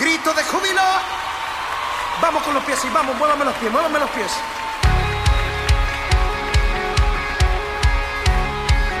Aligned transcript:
grito 0.00 0.32
de 0.32 0.42
júbilo. 0.44 0.82
Vamos 2.22 2.42
con 2.42 2.54
los 2.54 2.64
pies 2.64 2.82
y 2.84 2.88
vamos, 2.88 3.16
muévame 3.16 3.44
los 3.44 3.54
pies, 3.54 3.70
muévame 3.70 3.98
los 3.98 4.10
pies. 4.10 4.32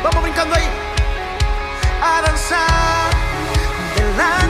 Vamos 0.02 0.22
brincando 0.22 0.54
ahí 0.54 0.68
a 2.02 2.22
danzar 2.22 3.10
delante. 3.96 4.49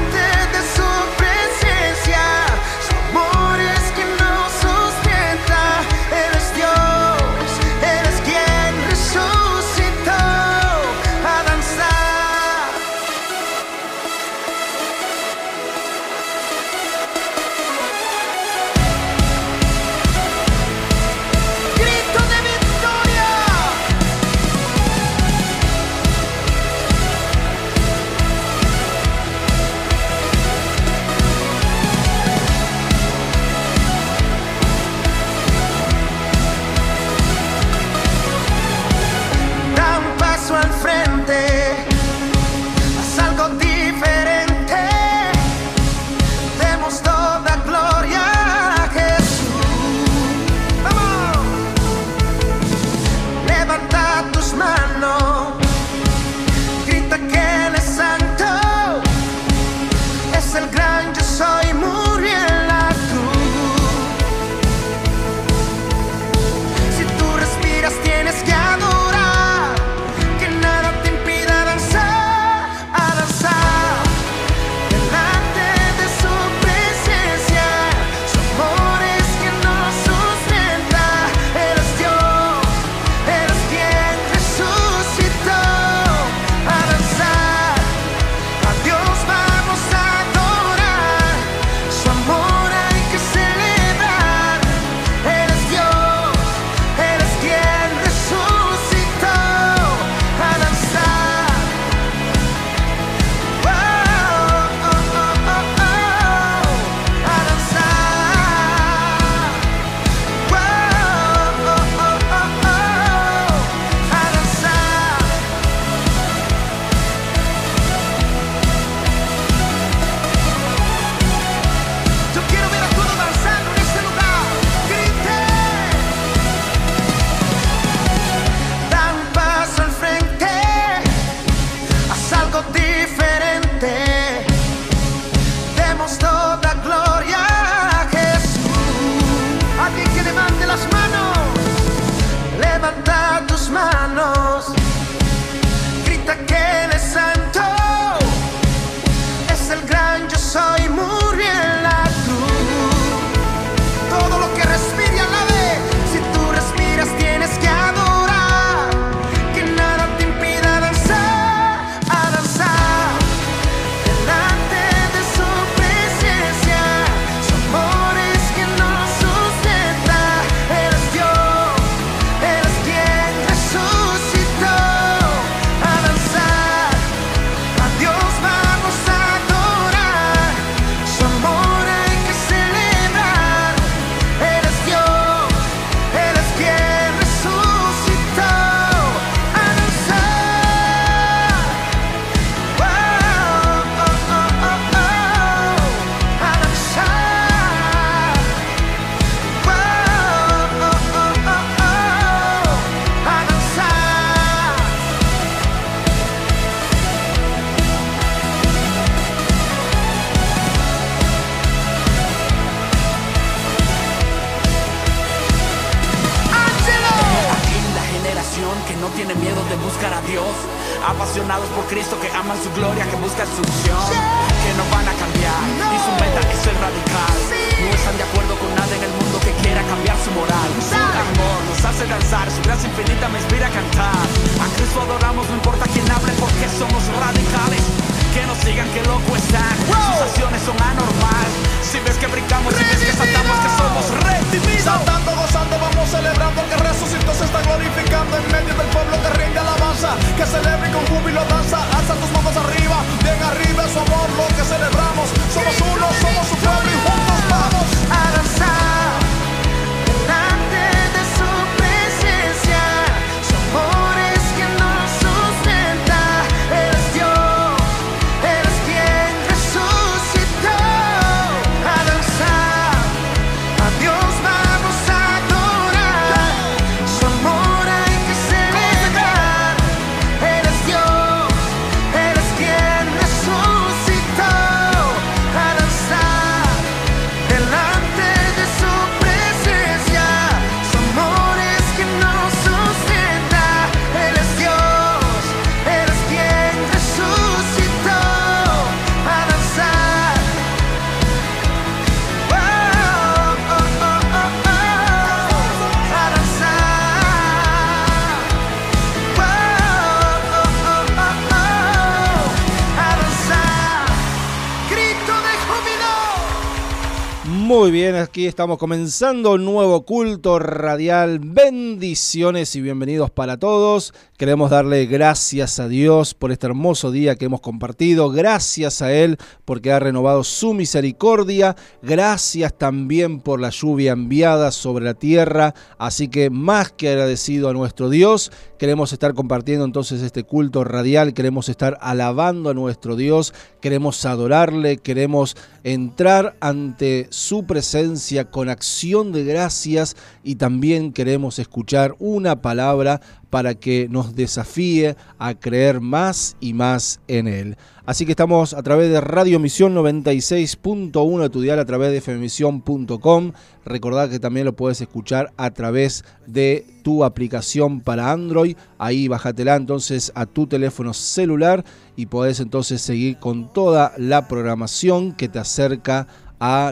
Muy 317.81 317.93
bien, 317.93 318.15
aquí 318.15 318.47
estamos 318.47 318.77
comenzando 318.77 319.53
un 319.53 319.65
nuevo 319.65 320.05
culto 320.05 320.59
radial. 320.59 321.39
Bendiciones 321.39 322.77
y 322.77 322.83
bienvenidos 322.83 323.31
para 323.31 323.57
todos. 323.57 324.13
Queremos 324.37 324.71
darle 324.71 325.07
gracias 325.07 325.81
a 325.81 325.89
Dios 325.89 326.35
por 326.35 326.53
este 326.53 326.67
hermoso 326.67 327.11
día 327.11 327.37
que 327.37 327.47
hemos 327.47 327.63
compartido. 327.63 328.31
Gracias 328.31 329.01
a 329.01 329.13
Él 329.13 329.39
porque 329.65 329.93
ha 329.93 329.99
renovado 329.99 330.45
su 330.45 330.75
misericordia. 330.75 331.75
Gracias 332.03 332.77
también 332.77 333.41
por 333.41 333.61
la 333.61 333.71
lluvia 333.71 334.13
enviada 334.13 334.73
sobre 334.73 335.05
la 335.05 335.15
tierra. 335.15 335.75
Así 335.97 336.29
que 336.29 336.51
más 336.51 336.93
que 336.93 337.09
agradecido 337.09 337.71
a 337.71 337.75
nuestro 337.75 338.11
Dios, 338.11 338.53
queremos 338.79 339.13
estar 339.13 339.33
compartiendo 339.33 339.87
entonces 339.87 340.21
este 340.23 340.45
culto 340.45 340.85
radial. 340.85 341.33
Queremos 341.33 341.71
estar 341.71 341.97
alabando 342.03 342.69
a 342.69 342.75
nuestro 342.75 343.17
Dios. 343.17 343.55
Queremos 343.81 344.25
adorarle. 344.27 344.99
Queremos 344.99 345.57
entrar 345.85 346.57
ante 346.61 347.27
su 347.31 347.67
presencia 347.71 348.51
con 348.51 348.69
acción 348.69 349.31
de 349.31 349.45
gracias 349.45 350.17
y 350.43 350.57
también 350.57 351.13
queremos 351.13 351.61
escuchar 351.61 352.17
una 352.19 352.63
palabra 352.63 353.21
para 353.49 353.77
que 353.77 354.09
nos 354.11 354.35
desafíe 354.35 355.15
a 355.39 355.55
creer 355.55 356.01
más 356.01 356.57
y 356.59 356.75
más 356.75 357.21
en 357.29 357.47
Él. 357.47 357.77
Así 358.05 358.27
que 358.27 358.33
estamos 358.33 358.75
a 358.75 358.83
través 358.83 359.09
de 359.13 359.21
Radio 359.21 359.61
Misión 359.61 359.95
96.1 359.95 361.43
de 361.43 361.49
tu 361.49 361.61
dial, 361.61 361.79
a 361.79 361.85
través 361.85 362.11
de 362.11 362.21
fmisión.com. 362.21 363.53
Recordad 363.85 364.29
que 364.29 364.41
también 364.41 364.67
lo 364.67 364.75
puedes 364.75 365.01
escuchar 365.01 365.53
a 365.57 365.71
través 365.71 366.25
de 366.49 366.85
tu 367.05 367.23
aplicación 367.23 368.01
para 368.01 368.33
Android. 368.33 368.77
Ahí 368.99 369.29
bájatela 369.29 369.77
entonces 369.77 370.33
a 370.35 370.47
tu 370.47 370.67
teléfono 370.67 371.15
celular 371.15 371.85
y 372.17 372.27
podés 372.27 372.59
entonces 372.59 373.01
seguir 373.01 373.39
con 373.39 373.73
toda 373.73 374.13
la 374.17 374.49
programación 374.49 375.33
que 375.33 375.49
te 375.49 375.61
acerca 375.61 376.27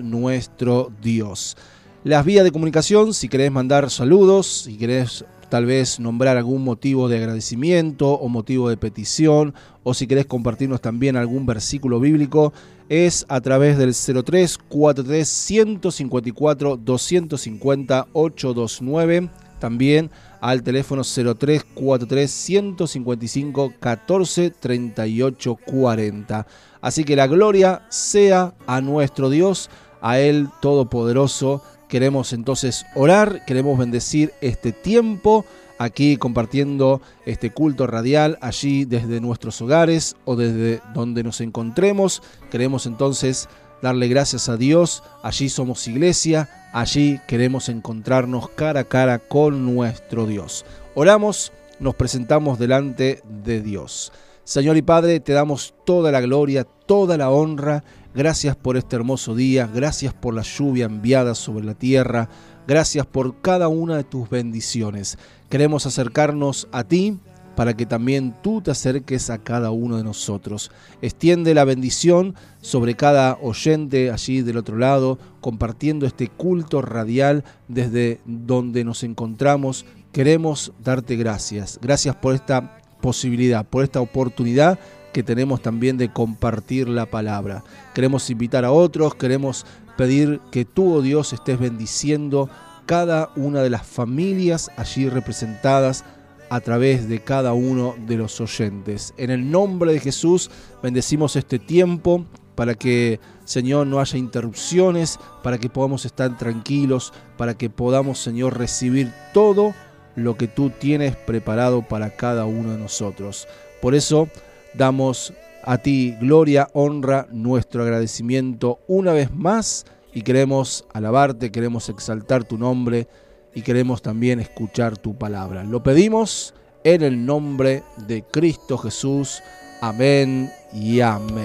nuestro 0.02 0.90
Dios. 1.02 1.56
Las 2.04 2.24
vías 2.24 2.44
de 2.44 2.52
comunicación, 2.52 3.12
si 3.12 3.28
querés 3.28 3.52
mandar 3.52 3.90
saludos, 3.90 4.46
si 4.64 4.78
querés 4.78 5.24
tal 5.48 5.66
vez 5.66 5.98
nombrar 5.98 6.36
algún 6.36 6.62
motivo 6.62 7.08
de 7.08 7.18
agradecimiento 7.18 8.12
o 8.12 8.28
motivo 8.28 8.68
de 8.68 8.76
petición, 8.76 9.54
o 9.82 9.94
si 9.94 10.06
querés 10.06 10.26
compartirnos 10.26 10.80
también 10.80 11.16
algún 11.16 11.46
versículo 11.46 12.00
bíblico, 12.00 12.52
es 12.88 13.26
a 13.28 13.40
través 13.40 13.76
del 13.78 13.94
0343 13.94 15.28
154 15.28 16.76
250 16.76 18.06
829, 18.12 19.30
también 19.58 20.10
al 20.40 20.62
teléfono 20.62 21.02
0343 21.02 22.30
155 22.30 23.74
14 23.78 24.50
38 24.50 25.58
40. 25.66 26.46
Así 26.80 27.04
que 27.04 27.16
la 27.16 27.26
gloria 27.26 27.82
sea 27.88 28.54
a 28.66 28.80
nuestro 28.80 29.30
Dios, 29.30 29.70
a 30.00 30.18
Él 30.18 30.48
Todopoderoso. 30.60 31.62
Queremos 31.88 32.32
entonces 32.32 32.84
orar, 32.94 33.44
queremos 33.46 33.78
bendecir 33.78 34.32
este 34.40 34.72
tiempo 34.72 35.44
aquí 35.78 36.16
compartiendo 36.16 37.00
este 37.24 37.50
culto 37.50 37.86
radial 37.86 38.36
allí 38.40 38.84
desde 38.84 39.20
nuestros 39.20 39.62
hogares 39.62 40.16
o 40.24 40.36
desde 40.36 40.82
donde 40.92 41.22
nos 41.22 41.40
encontremos. 41.40 42.22
Queremos 42.50 42.86
entonces 42.86 43.48
darle 43.80 44.08
gracias 44.08 44.48
a 44.48 44.56
Dios. 44.56 45.02
Allí 45.22 45.48
somos 45.48 45.86
iglesia, 45.88 46.48
allí 46.72 47.20
queremos 47.26 47.68
encontrarnos 47.68 48.50
cara 48.50 48.80
a 48.80 48.84
cara 48.84 49.18
con 49.18 49.64
nuestro 49.74 50.26
Dios. 50.26 50.66
Oramos, 50.94 51.52
nos 51.78 51.94
presentamos 51.94 52.58
delante 52.58 53.22
de 53.24 53.62
Dios. 53.62 54.12
Señor 54.48 54.78
y 54.78 54.82
Padre, 54.82 55.20
te 55.20 55.34
damos 55.34 55.74
toda 55.84 56.10
la 56.10 56.22
gloria, 56.22 56.64
toda 56.64 57.18
la 57.18 57.30
honra. 57.30 57.84
Gracias 58.14 58.56
por 58.56 58.78
este 58.78 58.96
hermoso 58.96 59.34
día, 59.34 59.66
gracias 59.66 60.14
por 60.14 60.32
la 60.32 60.40
lluvia 60.40 60.86
enviada 60.86 61.34
sobre 61.34 61.66
la 61.66 61.74
tierra, 61.74 62.30
gracias 62.66 63.04
por 63.04 63.42
cada 63.42 63.68
una 63.68 63.98
de 63.98 64.04
tus 64.04 64.30
bendiciones. 64.30 65.18
Queremos 65.50 65.84
acercarnos 65.84 66.66
a 66.72 66.82
ti 66.84 67.18
para 67.56 67.76
que 67.76 67.84
también 67.84 68.34
tú 68.42 68.62
te 68.62 68.70
acerques 68.70 69.28
a 69.28 69.36
cada 69.36 69.70
uno 69.70 69.98
de 69.98 70.04
nosotros. 70.04 70.70
Extiende 71.02 71.52
la 71.52 71.64
bendición 71.64 72.34
sobre 72.62 72.94
cada 72.94 73.36
oyente 73.42 74.10
allí 74.10 74.40
del 74.40 74.56
otro 74.56 74.78
lado, 74.78 75.18
compartiendo 75.42 76.06
este 76.06 76.28
culto 76.28 76.80
radial 76.80 77.44
desde 77.68 78.22
donde 78.24 78.82
nos 78.82 79.02
encontramos. 79.02 79.84
Queremos 80.10 80.72
darte 80.82 81.16
gracias. 81.16 81.78
Gracias 81.82 82.16
por 82.16 82.34
esta 82.34 82.77
posibilidad, 83.00 83.66
por 83.66 83.84
esta 83.84 84.00
oportunidad 84.00 84.78
que 85.12 85.22
tenemos 85.22 85.62
también 85.62 85.96
de 85.96 86.12
compartir 86.12 86.88
la 86.88 87.06
palabra. 87.06 87.64
Queremos 87.94 88.28
invitar 88.30 88.64
a 88.64 88.72
otros, 88.72 89.14
queremos 89.14 89.66
pedir 89.96 90.40
que 90.50 90.64
tú, 90.64 90.94
oh 90.94 91.02
Dios, 91.02 91.32
estés 91.32 91.58
bendiciendo 91.58 92.48
cada 92.86 93.30
una 93.36 93.62
de 93.62 93.70
las 93.70 93.86
familias 93.86 94.70
allí 94.76 95.08
representadas 95.08 96.04
a 96.50 96.60
través 96.60 97.08
de 97.08 97.20
cada 97.20 97.52
uno 97.52 97.94
de 98.06 98.16
los 98.16 98.40
oyentes. 98.40 99.12
En 99.16 99.30
el 99.30 99.50
nombre 99.50 99.92
de 99.92 100.00
Jesús 100.00 100.50
bendecimos 100.82 101.36
este 101.36 101.58
tiempo 101.58 102.24
para 102.54 102.74
que, 102.74 103.20
Señor, 103.44 103.86
no 103.86 104.00
haya 104.00 104.18
interrupciones, 104.18 105.18
para 105.42 105.58
que 105.58 105.68
podamos 105.68 106.04
estar 106.04 106.36
tranquilos, 106.36 107.12
para 107.36 107.54
que 107.54 107.70
podamos, 107.70 108.18
Señor, 108.18 108.58
recibir 108.58 109.12
todo 109.32 109.74
lo 110.18 110.36
que 110.36 110.48
tú 110.48 110.70
tienes 110.70 111.16
preparado 111.16 111.82
para 111.82 112.10
cada 112.10 112.44
uno 112.44 112.72
de 112.72 112.78
nosotros. 112.78 113.48
Por 113.80 113.94
eso 113.94 114.28
damos 114.74 115.32
a 115.62 115.78
ti 115.78 116.16
gloria, 116.20 116.68
honra, 116.72 117.26
nuestro 117.30 117.82
agradecimiento 117.82 118.80
una 118.86 119.12
vez 119.12 119.32
más 119.32 119.86
y 120.12 120.22
queremos 120.22 120.84
alabarte, 120.92 121.52
queremos 121.52 121.88
exaltar 121.88 122.44
tu 122.44 122.58
nombre 122.58 123.06
y 123.54 123.62
queremos 123.62 124.02
también 124.02 124.40
escuchar 124.40 124.96
tu 124.96 125.16
palabra. 125.16 125.64
Lo 125.64 125.82
pedimos 125.82 126.54
en 126.84 127.02
el 127.02 127.24
nombre 127.24 127.82
de 128.06 128.22
Cristo 128.22 128.78
Jesús. 128.78 129.42
Amén 129.80 130.50
y 130.72 131.00
amén. 131.00 131.44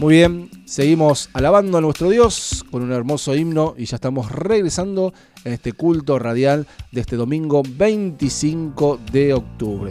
Muy 0.00 0.14
bien, 0.14 0.50
seguimos 0.64 1.28
alabando 1.34 1.78
a 1.78 1.80
nuestro 1.80 2.08
Dios 2.08 2.64
con 2.70 2.82
un 2.82 2.92
hermoso 2.92 3.34
himno 3.34 3.74
y 3.76 3.84
ya 3.84 3.96
estamos 3.96 4.32
regresando 4.32 5.12
en 5.44 5.52
este 5.52 5.72
culto 5.72 6.18
radial 6.18 6.66
de 6.90 7.00
este 7.00 7.16
domingo 7.16 7.62
25 7.66 9.00
de 9.10 9.34
octubre. 9.34 9.90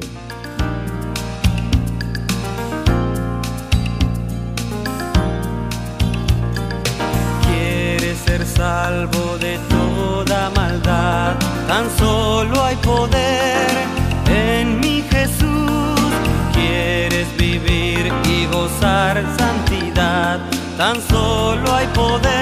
Quieres 7.45 8.17
ser 8.19 8.45
salvo 8.45 9.37
de 9.39 9.59
toda 9.69 10.49
maldad, 10.51 11.35
tan 11.67 11.89
solo 11.97 12.63
hay 12.63 12.75
poder 12.77 13.67
en 14.29 14.79
mi 14.79 15.03
Jesús. 15.09 15.99
Quieres 16.53 17.27
vivir 17.37 18.11
y 18.25 18.45
gozar 18.45 19.23
santidad, 19.37 20.39
tan 20.77 20.95
solo 21.09 21.73
hay 21.73 21.87
poder 21.87 22.40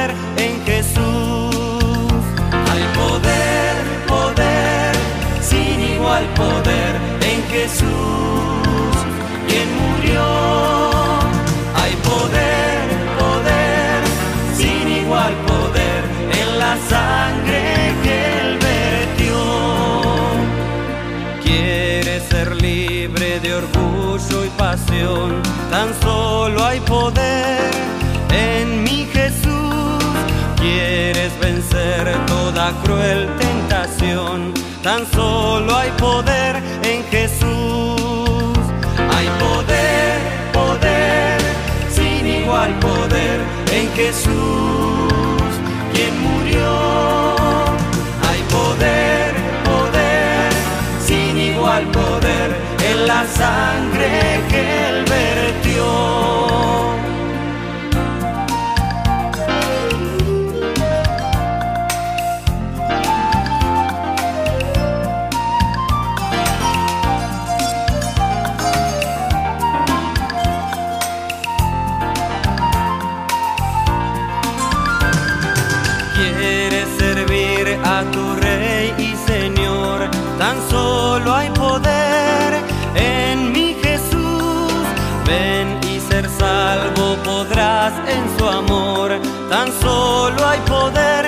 de 23.42 23.54
orgullo 23.54 24.46
y 24.46 24.50
pasión, 24.58 25.42
tan 25.70 25.94
solo 26.02 26.66
hay 26.66 26.80
poder 26.82 27.72
en 28.32 28.84
mi 28.84 29.06
Jesús. 29.14 30.04
Quieres 30.58 31.32
vencer 31.40 32.14
toda 32.26 32.72
cruel 32.84 33.30
tentación, 33.38 34.54
tan 34.84 35.10
solo 35.12 35.76
hay 35.76 35.90
poder 35.92 36.58
en 36.84 37.04
Jesús. 37.06 38.58
Hay 39.16 39.28
poder, 39.40 40.20
poder, 40.52 41.40
sin 41.92 42.28
igual 42.28 42.78
poder 42.80 43.40
en 43.72 43.90
Jesús, 43.94 45.52
quien 45.94 46.14
murió. 46.22 47.36
Hay 48.30 48.42
poder, 48.50 49.34
poder, 49.64 50.52
sin 51.06 51.38
igual 51.38 51.86
poder 51.92 52.69
la 53.10 53.26
sangre 53.26 54.40
que 54.52 55.09
en 88.70 88.76
su 88.76 88.76
amor. 88.76 89.20
Tan 89.50 89.72
solo 89.82 90.48
hay 90.48 90.60
poder 90.62 91.19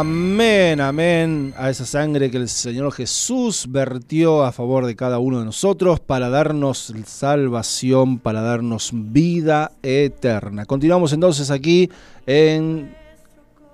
Amén, 0.00 0.80
amén 0.80 1.52
a 1.58 1.68
esa 1.68 1.84
sangre 1.84 2.30
que 2.30 2.38
el 2.38 2.48
Señor 2.48 2.90
Jesús 2.90 3.66
vertió 3.68 4.44
a 4.44 4.50
favor 4.50 4.86
de 4.86 4.96
cada 4.96 5.18
uno 5.18 5.40
de 5.40 5.44
nosotros 5.44 6.00
para 6.00 6.30
darnos 6.30 6.94
salvación, 7.04 8.18
para 8.18 8.40
darnos 8.40 8.92
vida 8.94 9.72
eterna. 9.82 10.64
Continuamos 10.64 11.12
entonces 11.12 11.50
aquí 11.50 11.90
en 12.26 12.96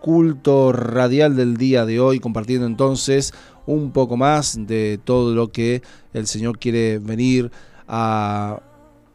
culto 0.01 0.73
radial 0.73 1.37
del 1.37 1.57
día 1.59 1.87
de 1.87 2.01
hoy, 2.01 2.19
compartiendo 2.19 2.67
entonces 2.67 3.33
un 3.65 3.93
poco 3.93 4.17
más 4.17 4.59
de 4.67 4.99
todo 5.05 5.33
lo 5.33 5.53
que 5.53 5.81
el 6.13 6.27
Señor 6.27 6.59
quiere 6.59 6.99
venir 6.99 7.53
a 7.87 8.63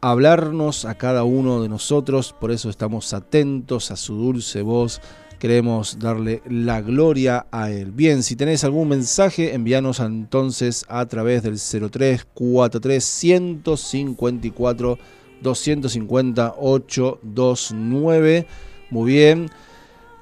hablarnos 0.00 0.86
a 0.86 0.94
cada 0.94 1.24
uno 1.24 1.60
de 1.60 1.68
nosotros. 1.68 2.34
Por 2.40 2.52
eso 2.52 2.70
estamos 2.70 3.12
atentos 3.12 3.90
a 3.90 3.96
su 3.96 4.14
dulce 4.14 4.62
voz 4.62 5.02
queremos 5.42 5.98
darle 5.98 6.40
la 6.48 6.80
gloria 6.82 7.46
a 7.50 7.68
Él. 7.68 7.90
Bien, 7.90 8.22
si 8.22 8.36
tenés 8.36 8.62
algún 8.62 8.86
mensaje, 8.86 9.54
envíanos 9.54 9.98
entonces 9.98 10.84
a 10.88 11.04
través 11.06 11.42
del 11.42 11.58
0343 11.58 13.02
154 13.02 14.98
250 15.42 16.54
829. 16.56 18.46
Muy 18.90 19.12
bien. 19.12 19.50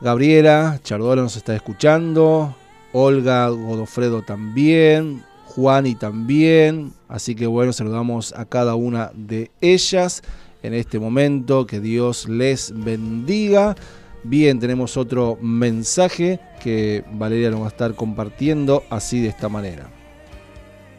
Gabriela 0.00 0.81
Chardola 0.83 1.21
nos 1.21 1.37
está 1.37 1.55
escuchando. 1.55 2.57
Olga 2.95 3.50
Godofredo 3.50 4.23
también. 4.23 5.23
Juani 5.45 5.97
también. 5.97 6.95
Así 7.09 7.35
que 7.35 7.47
bueno, 7.47 7.75
saludamos 7.75 8.33
a 8.33 8.47
cada 8.47 8.75
una 8.75 9.12
de 9.15 9.50
ellas 9.61 10.23
en 10.62 10.73
este 10.73 10.99
momento. 10.99 11.67
Que 11.67 11.79
Dios 11.79 12.27
les 12.27 12.73
bendiga. 12.75 13.77
Bien, 14.23 14.61
tenemos 14.61 14.97
otro 14.97 15.39
mensaje 15.41 16.41
que 16.62 17.05
Valeria 17.12 17.50
nos 17.50 17.61
va 17.61 17.67
a 17.67 17.69
estar 17.69 17.95
compartiendo 17.95 18.85
así 18.91 19.21
de 19.21 19.29
esta 19.29 19.49
manera. 19.49 19.89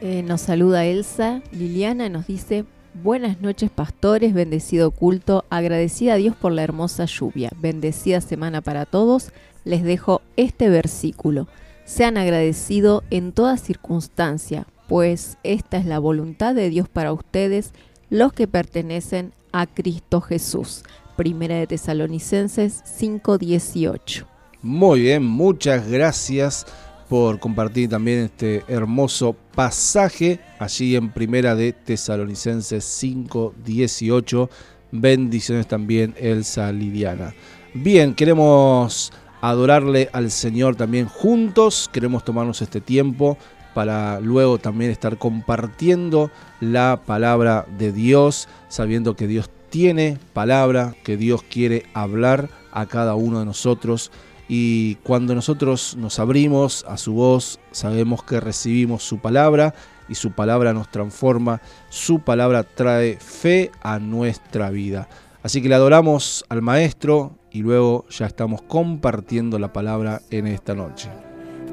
Eh, 0.01 0.23
nos 0.23 0.41
saluda 0.41 0.85
Elsa. 0.85 1.43
Liliana 1.51 2.09
nos 2.09 2.25
dice, 2.25 2.65
buenas 3.03 3.39
noches 3.39 3.69
pastores, 3.69 4.33
bendecido 4.33 4.89
culto, 4.89 5.45
agradecida 5.51 6.13
a 6.13 6.17
Dios 6.17 6.35
por 6.35 6.51
la 6.51 6.63
hermosa 6.63 7.05
lluvia, 7.05 7.51
bendecida 7.59 8.21
semana 8.21 8.61
para 8.61 8.87
todos. 8.87 9.31
Les 9.63 9.83
dejo 9.83 10.23
este 10.37 10.69
versículo. 10.69 11.47
Sean 11.85 12.17
agradecidos 12.17 13.03
en 13.11 13.31
toda 13.31 13.57
circunstancia, 13.57 14.65
pues 14.87 15.37
esta 15.43 15.77
es 15.77 15.85
la 15.85 15.99
voluntad 15.99 16.55
de 16.55 16.69
Dios 16.69 16.89
para 16.89 17.13
ustedes, 17.13 17.71
los 18.09 18.33
que 18.33 18.47
pertenecen 18.47 19.33
a 19.51 19.67
Cristo 19.67 20.21
Jesús. 20.21 20.83
Primera 21.21 21.57
de 21.57 21.67
Tesalonicenses 21.67 22.81
5:18. 22.83 24.25
Muy 24.63 25.01
bien, 25.01 25.23
muchas 25.23 25.87
gracias 25.87 26.65
por 27.09 27.37
compartir 27.39 27.89
también 27.89 28.21
este 28.21 28.63
hermoso 28.67 29.35
pasaje 29.53 30.39
allí 30.57 30.95
en 30.95 31.11
Primera 31.11 31.53
de 31.53 31.73
Tesalonicenses 31.73 32.83
5:18. 32.83 34.49
Bendiciones 34.91 35.67
también 35.67 36.15
Elsa 36.17 36.71
Lidiana. 36.71 37.35
Bien, 37.75 38.15
queremos 38.15 39.13
adorarle 39.41 40.09
al 40.13 40.31
Señor 40.31 40.75
también 40.75 41.05
juntos, 41.05 41.87
queremos 41.93 42.25
tomarnos 42.25 42.63
este 42.63 42.81
tiempo 42.81 43.37
para 43.75 44.19
luego 44.19 44.57
también 44.57 44.89
estar 44.89 45.19
compartiendo 45.19 46.31
la 46.61 47.03
palabra 47.05 47.67
de 47.77 47.91
Dios, 47.91 48.47
sabiendo 48.69 49.15
que 49.15 49.27
Dios 49.27 49.51
tiene 49.71 50.19
palabra, 50.33 50.93
que 51.03 51.17
Dios 51.17 51.41
quiere 51.41 51.85
hablar 51.95 52.49
a 52.71 52.85
cada 52.85 53.15
uno 53.15 53.39
de 53.39 53.45
nosotros. 53.45 54.11
Y 54.47 54.95
cuando 54.95 55.33
nosotros 55.33 55.95
nos 55.97 56.19
abrimos 56.19 56.85
a 56.87 56.97
su 56.97 57.13
voz, 57.13 57.59
sabemos 57.71 58.23
que 58.23 58.39
recibimos 58.39 59.01
su 59.01 59.19
palabra 59.19 59.73
y 60.09 60.15
su 60.15 60.33
palabra 60.33 60.73
nos 60.73 60.91
transforma, 60.91 61.61
su 61.89 62.19
palabra 62.19 62.63
trae 62.63 63.17
fe 63.17 63.71
a 63.81 63.97
nuestra 63.97 64.69
vida. 64.69 65.07
Así 65.41 65.61
que 65.61 65.69
le 65.69 65.75
adoramos 65.75 66.45
al 66.49 66.61
Maestro 66.61 67.37
y 67.49 67.61
luego 67.61 68.05
ya 68.09 68.25
estamos 68.25 68.61
compartiendo 68.61 69.57
la 69.57 69.71
palabra 69.71 70.21
en 70.29 70.47
esta 70.47 70.75
noche. 70.75 71.09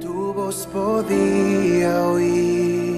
Tu 0.00 0.32
voz 0.32 0.68
podía 0.72 2.06
oír. 2.06 2.97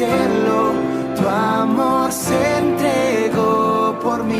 Merecerlo. 0.00 0.72
Tu 1.16 1.28
amor 1.28 2.10
se 2.12 2.58
entregó 2.58 3.98
por 4.02 4.24
mí. 4.24 4.38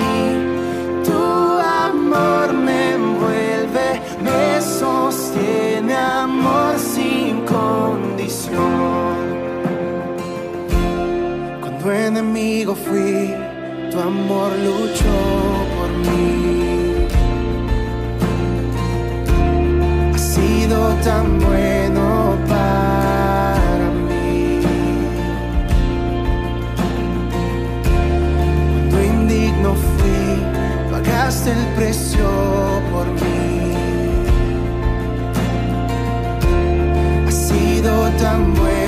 Tu 1.05 1.13
amor 1.13 2.53
me 2.53 2.93
envuelve, 2.93 4.01
me 4.23 4.61
sostiene, 4.61 5.95
amor 5.95 6.79
sin 6.79 7.45
condición. 7.45 8.61
Cuando 11.61 11.93
enemigo 11.93 12.75
fui, 12.75 13.35
tu 13.91 14.01
amor 14.01 14.53
luchó 14.67 15.19
por 15.77 15.91
mí. 16.07 17.07
Ha 20.15 20.19
sido 20.19 20.95
tan 21.05 21.39
bueno 21.39 21.80
pagaste 31.31 31.53
el 31.53 31.75
precio 31.77 32.29
por 32.91 33.07
mí. 33.07 33.73
Ha 37.29 37.31
sido 37.31 38.09
tan 38.19 38.55
bueno 38.55 38.80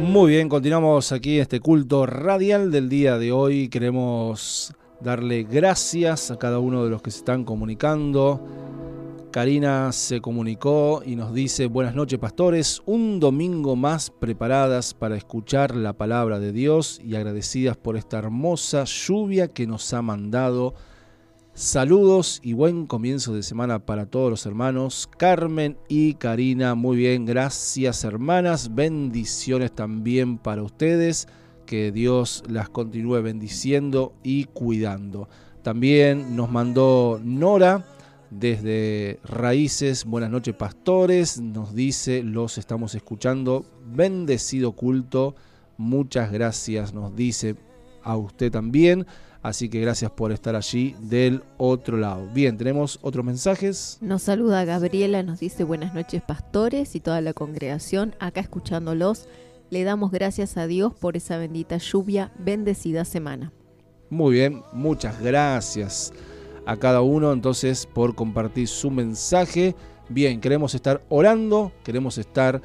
Muy 0.00 0.32
bien, 0.32 0.48
continuamos 0.48 1.12
aquí 1.12 1.38
este 1.38 1.60
culto 1.60 2.06
radial 2.06 2.70
del 2.70 2.88
día 2.88 3.18
de 3.18 3.32
hoy. 3.32 3.68
Queremos 3.68 4.72
darle 5.00 5.42
gracias 5.42 6.30
a 6.30 6.38
cada 6.38 6.60
uno 6.60 6.84
de 6.84 6.90
los 6.90 7.02
que 7.02 7.10
se 7.10 7.18
están 7.18 7.44
comunicando. 7.44 8.40
Karina 9.30 9.92
se 9.92 10.20
comunicó 10.20 11.02
y 11.04 11.16
nos 11.16 11.34
dice, 11.34 11.66
buenas 11.66 11.94
noches 11.94 12.18
pastores, 12.18 12.80
un 12.86 13.20
domingo 13.20 13.76
más 13.76 14.10
preparadas 14.10 14.94
para 14.94 15.16
escuchar 15.16 15.76
la 15.76 15.92
palabra 15.92 16.38
de 16.38 16.52
Dios 16.52 17.00
y 17.04 17.14
agradecidas 17.14 17.76
por 17.76 17.96
esta 17.96 18.18
hermosa 18.18 18.84
lluvia 18.84 19.48
que 19.48 19.66
nos 19.66 19.92
ha 19.92 20.00
mandado. 20.00 20.74
Saludos 21.58 22.38
y 22.44 22.52
buen 22.52 22.86
comienzo 22.86 23.34
de 23.34 23.42
semana 23.42 23.80
para 23.80 24.06
todos 24.06 24.30
los 24.30 24.46
hermanos. 24.46 25.08
Carmen 25.18 25.76
y 25.88 26.14
Karina, 26.14 26.76
muy 26.76 26.96
bien, 26.96 27.26
gracias 27.26 28.04
hermanas. 28.04 28.76
Bendiciones 28.76 29.72
también 29.72 30.38
para 30.38 30.62
ustedes. 30.62 31.26
Que 31.66 31.90
Dios 31.90 32.44
las 32.48 32.68
continúe 32.68 33.22
bendiciendo 33.22 34.14
y 34.22 34.44
cuidando. 34.44 35.28
También 35.64 36.36
nos 36.36 36.48
mandó 36.48 37.20
Nora 37.24 37.84
desde 38.30 39.18
Raíces. 39.24 40.04
Buenas 40.04 40.30
noches 40.30 40.54
pastores. 40.54 41.40
Nos 41.40 41.74
dice, 41.74 42.22
los 42.22 42.56
estamos 42.56 42.94
escuchando. 42.94 43.64
Bendecido 43.84 44.76
culto. 44.76 45.34
Muchas 45.76 46.30
gracias, 46.30 46.94
nos 46.94 47.16
dice 47.16 47.56
a 48.04 48.16
usted 48.16 48.52
también. 48.52 49.06
Así 49.42 49.68
que 49.68 49.80
gracias 49.80 50.10
por 50.10 50.32
estar 50.32 50.56
allí 50.56 50.96
del 51.00 51.42
otro 51.58 51.96
lado. 51.96 52.28
Bien, 52.34 52.56
tenemos 52.56 52.98
otros 53.02 53.24
mensajes. 53.24 53.98
Nos 54.00 54.22
saluda 54.22 54.64
Gabriela, 54.64 55.22
nos 55.22 55.38
dice 55.38 55.62
buenas 55.64 55.94
noches 55.94 56.22
pastores 56.22 56.96
y 56.96 57.00
toda 57.00 57.20
la 57.20 57.32
congregación 57.32 58.14
acá 58.18 58.40
escuchándolos. 58.40 59.28
Le 59.70 59.84
damos 59.84 60.10
gracias 60.10 60.56
a 60.56 60.66
Dios 60.66 60.92
por 60.94 61.16
esa 61.16 61.36
bendita 61.36 61.76
lluvia, 61.76 62.32
bendecida 62.38 63.04
semana. 63.04 63.52
Muy 64.10 64.34
bien, 64.34 64.62
muchas 64.72 65.20
gracias 65.20 66.12
a 66.66 66.76
cada 66.76 67.00
uno 67.02 67.32
entonces 67.32 67.86
por 67.86 68.14
compartir 68.14 68.66
su 68.66 68.90
mensaje. 68.90 69.76
Bien, 70.08 70.40
queremos 70.40 70.74
estar 70.74 71.02
orando, 71.10 71.70
queremos 71.84 72.18
estar 72.18 72.60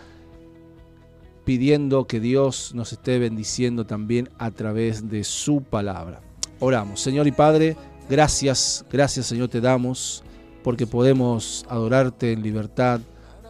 pidiendo 1.44 2.08
que 2.08 2.20
Dios 2.20 2.74
nos 2.74 2.94
esté 2.94 3.20
bendiciendo 3.20 3.86
también 3.86 4.30
a 4.40 4.50
través 4.52 5.10
de 5.10 5.24
su 5.24 5.62
palabra. 5.62 6.23
Oramos, 6.60 7.02
Señor 7.02 7.28
y 7.28 7.32
Padre, 7.32 7.76
gracias, 8.10 8.86
gracias 8.92 9.26
Señor 9.26 9.50
te 9.50 9.62
damos 9.62 10.24
porque 10.64 10.88
podemos 10.88 11.66
adorarte 11.70 12.32
en 12.32 12.42
libertad, 12.42 13.02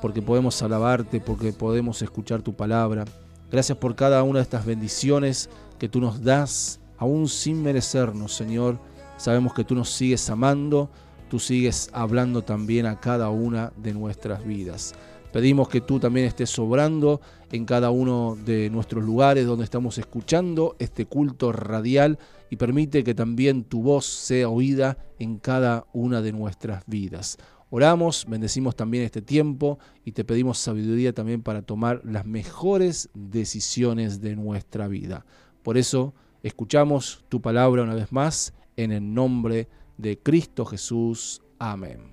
porque 0.01 0.21
podemos 0.21 0.61
alabarte, 0.61 1.21
porque 1.21 1.53
podemos 1.53 2.01
escuchar 2.01 2.41
tu 2.41 2.53
palabra. 2.53 3.05
Gracias 3.51 3.77
por 3.77 3.95
cada 3.95 4.23
una 4.23 4.39
de 4.39 4.43
estas 4.43 4.65
bendiciones 4.65 5.49
que 5.77 5.87
tú 5.87 6.01
nos 6.01 6.23
das, 6.23 6.79
aún 6.97 7.29
sin 7.29 7.61
merecernos, 7.61 8.33
Señor. 8.33 8.79
Sabemos 9.17 9.53
que 9.53 9.63
tú 9.63 9.75
nos 9.75 9.91
sigues 9.91 10.27
amando, 10.29 10.89
tú 11.29 11.39
sigues 11.39 11.89
hablando 11.93 12.43
también 12.43 12.85
a 12.85 12.99
cada 12.99 13.29
una 13.29 13.73
de 13.77 13.93
nuestras 13.93 14.45
vidas. 14.45 14.93
Pedimos 15.31 15.67
que 15.67 15.81
tú 15.81 15.99
también 15.99 16.27
estés 16.27 16.51
sobrando 16.51 17.19
en 17.51 17.65
cada 17.65 17.89
uno 17.89 18.37
de 18.45 18.69
nuestros 18.69 19.03
lugares 19.03 19.47
donde 19.47 19.63
estamos 19.63 19.97
escuchando 19.97 20.75
este 20.77 21.07
culto 21.07 21.51
radial 21.51 22.19
y 22.51 22.55
permite 22.55 23.03
que 23.03 23.15
también 23.15 23.63
tu 23.63 23.81
voz 23.81 24.05
sea 24.05 24.47
oída 24.47 24.97
en 25.17 25.39
cada 25.39 25.87
una 25.91 26.21
de 26.21 26.31
nuestras 26.31 26.83
vidas. 26.85 27.39
Oramos, 27.71 28.27
bendecimos 28.29 28.75
también 28.75 29.03
este 29.03 29.23
tiempo 29.23 29.79
y 30.05 30.11
te 30.11 30.23
pedimos 30.23 30.59
sabiduría 30.59 31.13
también 31.13 31.41
para 31.41 31.63
tomar 31.63 32.01
las 32.05 32.27
mejores 32.27 33.09
decisiones 33.15 34.21
de 34.21 34.35
nuestra 34.35 34.87
vida. 34.87 35.25
Por 35.63 35.79
eso 35.79 36.13
escuchamos 36.43 37.25
tu 37.29 37.41
palabra 37.41 37.81
una 37.81 37.95
vez 37.95 38.11
más 38.11 38.53
en 38.77 38.91
el 38.91 39.15
nombre 39.15 39.67
de 40.03 40.19
Cristo 40.19 40.65
Jesús. 40.65 41.41
Amén. 41.57 42.11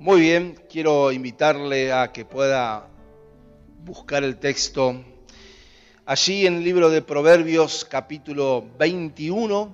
Muy 0.00 0.20
bien, 0.20 0.60
quiero 0.68 1.12
invitarle 1.12 1.92
a 1.92 2.10
que 2.10 2.24
pueda 2.24 2.88
buscar 3.84 4.24
el 4.24 4.38
texto 4.38 5.04
allí 6.04 6.48
en 6.48 6.56
el 6.56 6.64
libro 6.64 6.90
de 6.90 7.00
Proverbios 7.00 7.84
capítulo 7.84 8.66
21, 8.76 9.72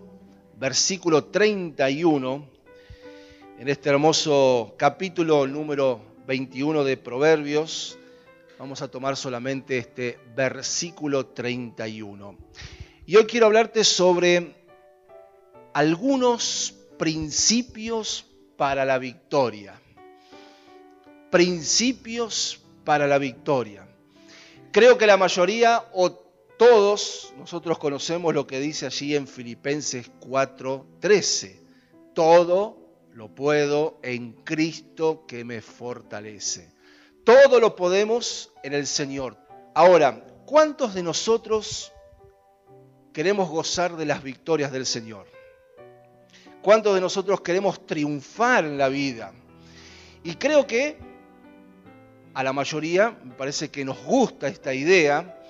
versículo 0.58 1.24
31, 1.24 2.46
en 3.58 3.68
este 3.68 3.88
hermoso 3.88 4.74
capítulo 4.76 5.46
número 5.46 6.02
21 6.26 6.84
de 6.84 6.98
Proverbios, 6.98 7.98
vamos 8.58 8.82
a 8.82 8.88
tomar 8.88 9.16
solamente 9.16 9.78
este 9.78 10.18
versículo 10.36 11.28
31. 11.28 12.36
Y 13.06 13.16
hoy 13.16 13.24
quiero 13.24 13.46
hablarte 13.46 13.84
sobre 13.84 14.54
algunos 15.72 16.76
principios 17.00 18.26
para 18.56 18.84
la 18.84 18.98
victoria 18.98 19.80
principios 21.30 22.60
para 22.84 23.06
la 23.06 23.18
victoria. 23.18 23.86
Creo 24.72 24.98
que 24.98 25.06
la 25.06 25.16
mayoría 25.16 25.84
o 25.92 26.10
todos 26.10 27.32
nosotros 27.38 27.78
conocemos 27.78 28.34
lo 28.34 28.46
que 28.46 28.60
dice 28.60 28.86
allí 28.86 29.16
en 29.16 29.26
Filipenses 29.26 30.10
4:13. 30.20 31.60
Todo 32.14 32.76
lo 33.12 33.34
puedo 33.34 33.98
en 34.02 34.32
Cristo 34.44 35.24
que 35.26 35.44
me 35.44 35.62
fortalece. 35.62 36.72
Todo 37.24 37.60
lo 37.60 37.76
podemos 37.76 38.52
en 38.62 38.74
el 38.74 38.86
Señor. 38.86 39.36
Ahora, 39.74 40.24
¿cuántos 40.46 40.94
de 40.94 41.02
nosotros 41.02 41.92
queremos 43.12 43.48
gozar 43.48 43.96
de 43.96 44.06
las 44.06 44.22
victorias 44.22 44.72
del 44.72 44.86
Señor? 44.86 45.39
¿Cuántos 46.62 46.94
de 46.94 47.00
nosotros 47.00 47.40
queremos 47.40 47.86
triunfar 47.86 48.66
en 48.66 48.76
la 48.76 48.90
vida? 48.90 49.32
Y 50.22 50.34
creo 50.34 50.66
que 50.66 50.98
a 52.34 52.42
la 52.42 52.52
mayoría 52.52 53.18
me 53.24 53.34
parece 53.34 53.70
que 53.70 53.82
nos 53.84 54.04
gusta 54.04 54.46
esta 54.46 54.74
idea, 54.74 55.42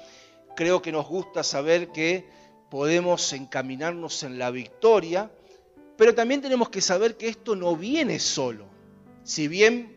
creo 0.55 0.81
que 0.81 0.93
nos 0.93 1.09
gusta 1.09 1.43
saber 1.43 1.89
que 1.89 2.29
podemos 2.71 3.33
encaminarnos 3.33 4.23
en 4.23 4.39
la 4.39 4.53
victoria, 4.53 5.33
pero 5.97 6.15
también 6.15 6.41
tenemos 6.41 6.69
que 6.69 6.81
saber 6.81 7.17
que 7.17 7.29
esto 7.29 7.57
no 7.57 7.75
viene 7.75 8.21
solo. 8.21 8.67
Si 9.25 9.49
bien 9.49 9.97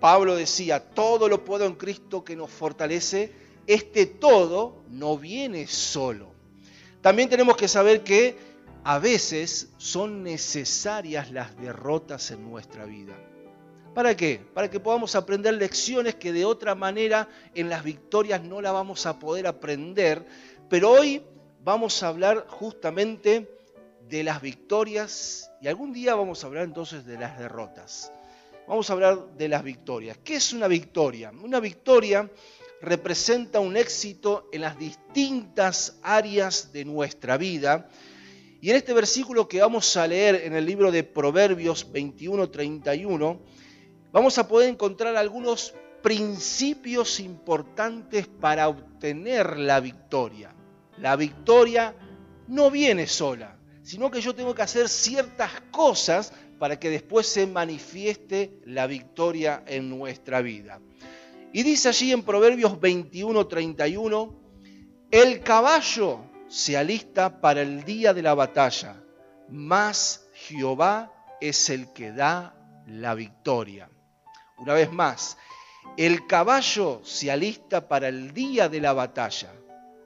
Pablo 0.00 0.36
decía, 0.36 0.80
todo 0.80 1.28
lo 1.28 1.44
puedo 1.44 1.66
en 1.66 1.74
Cristo 1.74 2.24
que 2.24 2.34
nos 2.34 2.50
fortalece, 2.50 3.30
este 3.66 4.06
todo 4.06 4.82
no 4.88 5.18
viene 5.18 5.66
solo. 5.66 6.32
También 7.02 7.28
tenemos 7.28 7.58
que 7.58 7.68
saber 7.68 8.02
que 8.02 8.49
a 8.84 8.98
veces 8.98 9.72
son 9.76 10.22
necesarias 10.22 11.30
las 11.30 11.56
derrotas 11.56 12.30
en 12.30 12.48
nuestra 12.50 12.84
vida. 12.84 13.14
¿Para 13.94 14.16
qué? 14.16 14.40
Para 14.54 14.70
que 14.70 14.80
podamos 14.80 15.14
aprender 15.16 15.54
lecciones 15.54 16.14
que 16.14 16.32
de 16.32 16.44
otra 16.44 16.74
manera 16.74 17.28
en 17.54 17.68
las 17.68 17.82
victorias 17.82 18.42
no 18.42 18.60
la 18.60 18.70
vamos 18.70 19.04
a 19.06 19.18
poder 19.18 19.46
aprender. 19.46 20.24
Pero 20.68 20.92
hoy 20.92 21.22
vamos 21.64 22.02
a 22.02 22.08
hablar 22.08 22.46
justamente 22.48 23.50
de 24.08 24.22
las 24.22 24.40
victorias 24.40 25.50
y 25.60 25.68
algún 25.68 25.92
día 25.92 26.14
vamos 26.14 26.42
a 26.42 26.46
hablar 26.46 26.64
entonces 26.64 27.04
de 27.04 27.18
las 27.18 27.38
derrotas. 27.38 28.12
Vamos 28.68 28.88
a 28.88 28.92
hablar 28.92 29.36
de 29.36 29.48
las 29.48 29.64
victorias. 29.64 30.18
¿Qué 30.22 30.36
es 30.36 30.52
una 30.52 30.68
victoria? 30.68 31.32
Una 31.42 31.58
victoria 31.58 32.30
representa 32.80 33.58
un 33.58 33.76
éxito 33.76 34.48
en 34.52 34.62
las 34.62 34.78
distintas 34.78 35.98
áreas 36.02 36.72
de 36.72 36.84
nuestra 36.84 37.36
vida. 37.36 37.88
Y 38.60 38.70
en 38.70 38.76
este 38.76 38.92
versículo 38.92 39.48
que 39.48 39.60
vamos 39.60 39.96
a 39.96 40.06
leer 40.06 40.42
en 40.44 40.54
el 40.54 40.66
libro 40.66 40.92
de 40.92 41.02
Proverbios 41.02 41.90
21-31, 41.92 43.38
vamos 44.12 44.38
a 44.38 44.46
poder 44.46 44.68
encontrar 44.68 45.16
algunos 45.16 45.74
principios 46.02 47.20
importantes 47.20 48.26
para 48.26 48.68
obtener 48.68 49.58
la 49.58 49.80
victoria. 49.80 50.54
La 50.98 51.16
victoria 51.16 51.94
no 52.48 52.70
viene 52.70 53.06
sola, 53.06 53.56
sino 53.82 54.10
que 54.10 54.20
yo 54.20 54.34
tengo 54.34 54.54
que 54.54 54.62
hacer 54.62 54.90
ciertas 54.90 55.52
cosas 55.70 56.32
para 56.58 56.78
que 56.78 56.90
después 56.90 57.26
se 57.26 57.46
manifieste 57.46 58.60
la 58.66 58.86
victoria 58.86 59.64
en 59.66 59.88
nuestra 59.88 60.42
vida. 60.42 60.80
Y 61.54 61.62
dice 61.62 61.88
allí 61.88 62.12
en 62.12 62.22
Proverbios 62.22 62.78
21:31, 62.78 64.34
el 65.10 65.40
caballo 65.40 66.29
se 66.50 66.76
alista 66.76 67.40
para 67.40 67.62
el 67.62 67.84
día 67.84 68.12
de 68.12 68.22
la 68.22 68.34
batalla, 68.34 68.96
mas 69.48 70.26
Jehová 70.34 71.12
es 71.40 71.70
el 71.70 71.92
que 71.92 72.10
da 72.10 72.56
la 72.88 73.14
victoria. 73.14 73.88
Una 74.58 74.74
vez 74.74 74.90
más, 74.90 75.38
el 75.96 76.26
caballo 76.26 77.02
se 77.04 77.30
alista 77.30 77.86
para 77.86 78.08
el 78.08 78.34
día 78.34 78.68
de 78.68 78.80
la 78.80 78.92
batalla, 78.92 79.52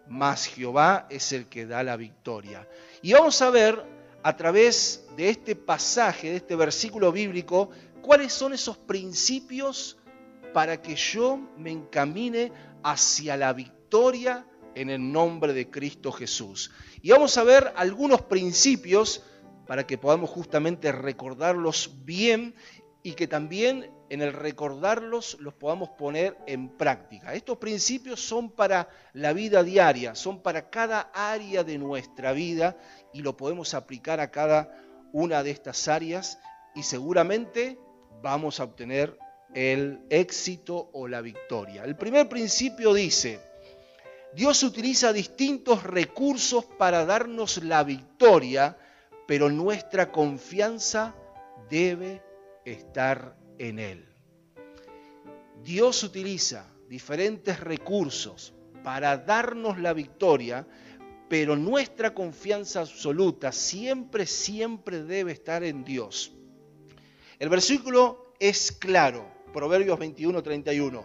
mas 0.06 0.44
Jehová 0.44 1.06
es 1.08 1.32
el 1.32 1.46
que 1.48 1.64
da 1.64 1.82
la 1.82 1.96
victoria. 1.96 2.68
Y 3.00 3.14
vamos 3.14 3.40
a 3.40 3.48
ver 3.48 3.82
a 4.22 4.36
través 4.36 5.06
de 5.16 5.30
este 5.30 5.56
pasaje, 5.56 6.28
de 6.28 6.36
este 6.36 6.56
versículo 6.56 7.10
bíblico, 7.10 7.70
cuáles 8.02 8.34
son 8.34 8.52
esos 8.52 8.76
principios 8.76 9.96
para 10.52 10.82
que 10.82 10.94
yo 10.94 11.38
me 11.56 11.70
encamine 11.70 12.52
hacia 12.82 13.34
la 13.38 13.54
victoria 13.54 14.46
en 14.74 14.90
el 14.90 15.12
nombre 15.12 15.52
de 15.52 15.70
Cristo 15.70 16.12
Jesús. 16.12 16.70
Y 17.02 17.10
vamos 17.10 17.36
a 17.38 17.44
ver 17.44 17.72
algunos 17.76 18.22
principios 18.22 19.22
para 19.66 19.86
que 19.86 19.98
podamos 19.98 20.30
justamente 20.30 20.92
recordarlos 20.92 22.04
bien 22.04 22.54
y 23.02 23.12
que 23.12 23.26
también 23.26 23.90
en 24.08 24.22
el 24.22 24.32
recordarlos 24.32 25.36
los 25.40 25.54
podamos 25.54 25.90
poner 25.90 26.36
en 26.46 26.68
práctica. 26.70 27.34
Estos 27.34 27.58
principios 27.58 28.20
son 28.20 28.50
para 28.50 28.88
la 29.12 29.32
vida 29.32 29.62
diaria, 29.62 30.14
son 30.14 30.42
para 30.42 30.70
cada 30.70 31.10
área 31.12 31.64
de 31.64 31.78
nuestra 31.78 32.32
vida 32.32 32.76
y 33.12 33.22
lo 33.22 33.36
podemos 33.36 33.74
aplicar 33.74 34.20
a 34.20 34.30
cada 34.30 34.74
una 35.12 35.42
de 35.42 35.50
estas 35.50 35.88
áreas 35.88 36.38
y 36.74 36.82
seguramente 36.82 37.78
vamos 38.22 38.58
a 38.58 38.64
obtener 38.64 39.18
el 39.54 40.00
éxito 40.10 40.90
o 40.92 41.06
la 41.06 41.20
victoria. 41.20 41.84
El 41.84 41.96
primer 41.96 42.28
principio 42.28 42.92
dice, 42.92 43.40
Dios 44.34 44.64
utiliza 44.64 45.12
distintos 45.12 45.84
recursos 45.84 46.64
para 46.64 47.04
darnos 47.04 47.62
la 47.62 47.84
victoria, 47.84 48.76
pero 49.28 49.48
nuestra 49.48 50.10
confianza 50.10 51.14
debe 51.70 52.20
estar 52.64 53.36
en 53.58 53.78
Él. 53.78 54.08
Dios 55.62 56.02
utiliza 56.02 56.66
diferentes 56.88 57.60
recursos 57.60 58.52
para 58.82 59.16
darnos 59.16 59.78
la 59.78 59.92
victoria, 59.92 60.66
pero 61.28 61.54
nuestra 61.54 62.12
confianza 62.12 62.80
absoluta 62.80 63.52
siempre, 63.52 64.26
siempre 64.26 65.04
debe 65.04 65.30
estar 65.30 65.62
en 65.62 65.84
Dios. 65.84 66.32
El 67.38 67.48
versículo 67.50 68.34
es 68.40 68.72
claro, 68.72 69.30
Proverbios 69.52 69.96
21, 69.98 70.42
31, 70.42 71.04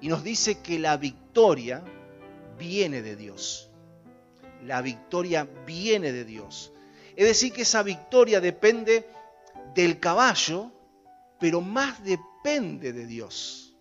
y 0.00 0.08
nos 0.08 0.22
dice 0.22 0.60
que 0.60 0.78
la 0.78 0.96
victoria 0.96 1.84
viene 2.62 3.02
de 3.02 3.16
Dios. 3.16 3.68
La 4.64 4.80
victoria 4.80 5.48
viene 5.66 6.12
de 6.12 6.24
Dios. 6.24 6.72
Es 7.16 7.26
decir, 7.26 7.52
que 7.52 7.62
esa 7.62 7.82
victoria 7.82 8.40
depende 8.40 9.04
del 9.74 9.98
caballo, 9.98 10.70
pero 11.40 11.60
más 11.60 12.04
depende 12.04 12.92
de 12.92 13.06
Dios. 13.06 13.74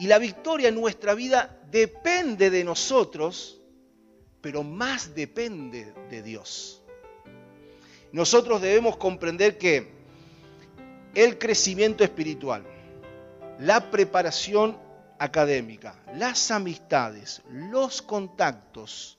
Y 0.00 0.08
la 0.08 0.18
victoria 0.18 0.68
en 0.68 0.74
nuestra 0.74 1.14
vida 1.14 1.60
depende 1.70 2.50
de 2.50 2.64
nosotros, 2.64 3.60
pero 4.40 4.64
más 4.64 5.14
depende 5.14 5.92
de 6.10 6.22
Dios. 6.22 6.82
Nosotros 8.10 8.60
debemos 8.60 8.96
comprender 8.96 9.56
que 9.58 9.92
el 11.14 11.38
crecimiento 11.38 12.02
espiritual, 12.02 12.64
la 13.60 13.90
preparación 13.90 14.76
académica, 15.20 15.94
las 16.14 16.50
amistades, 16.50 17.42
los 17.50 18.00
contactos, 18.00 19.18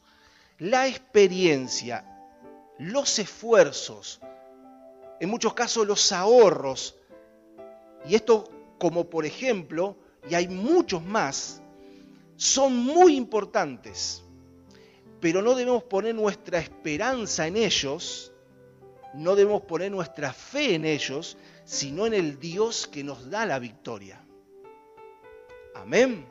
la 0.58 0.88
experiencia, 0.88 2.04
los 2.80 3.20
esfuerzos, 3.20 4.20
en 5.20 5.30
muchos 5.30 5.54
casos 5.54 5.86
los 5.86 6.12
ahorros, 6.12 6.96
y 8.08 8.16
esto 8.16 8.50
como 8.80 9.12
por 9.12 9.28
ejemplo, 9.28 9.96
y 10.28 10.34
hay 10.34 10.48
muchos 10.48 11.04
más, 11.04 11.62
son 12.36 12.76
muy 12.76 13.16
importantes, 13.16 14.24
pero 15.20 15.44
no 15.44 15.54
debemos 15.54 15.84
poner 15.84 16.16
nuestra 16.16 16.58
esperanza 16.58 17.46
en 17.46 17.58
ellos, 17.58 18.34
no 19.14 19.36
debemos 19.36 19.62
poner 19.62 19.92
nuestra 19.92 20.34
fe 20.34 20.74
en 20.74 20.86
ellos, 20.86 21.38
sino 21.64 22.08
en 22.08 22.16
el 22.16 22.40
Dios 22.40 22.88
que 22.88 23.04
nos 23.04 23.30
da 23.30 23.46
la 23.46 23.60
victoria. 23.60 24.20
Amén. 25.76 26.26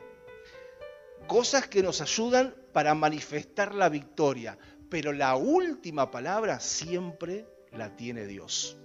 Cosas 1.27 1.67
que 1.67 1.83
nos 1.83 2.01
ayudan 2.01 2.55
para 2.73 2.93
manifestar 2.93 3.75
la 3.75 3.89
victoria, 3.89 4.57
pero 4.89 5.13
la 5.13 5.35
última 5.35 6.11
palabra 6.11 6.59
siempre 6.59 7.45
la 7.71 7.95
tiene 7.95 8.25
Dios. 8.25 8.77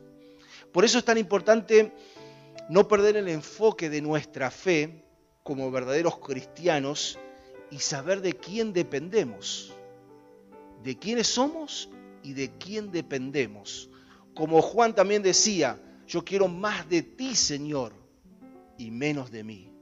Por 0.72 0.84
eso 0.84 0.98
es 0.98 1.04
tan 1.04 1.18
importante 1.18 1.92
no 2.68 2.88
perder 2.88 3.16
el 3.16 3.28
enfoque 3.28 3.88
de 3.90 4.00
nuestra 4.00 4.50
fe 4.50 5.04
como 5.42 5.70
verdaderos 5.70 6.18
cristianos 6.18 7.18
y 7.70 7.78
saber 7.78 8.20
de 8.20 8.34
quién 8.34 8.72
dependemos, 8.72 9.72
de 10.82 10.98
quiénes 10.98 11.28
somos 11.28 11.88
y 12.22 12.32
de 12.34 12.50
quién 12.58 12.90
dependemos. 12.90 13.90
Como 14.34 14.60
Juan 14.62 14.94
también 14.94 15.22
decía, 15.22 15.80
yo 16.06 16.24
quiero 16.24 16.48
más 16.48 16.88
de 16.88 17.02
ti, 17.02 17.34
Señor, 17.34 17.92
y 18.78 18.90
menos 18.90 19.30
de 19.30 19.44
mí. 19.44 19.75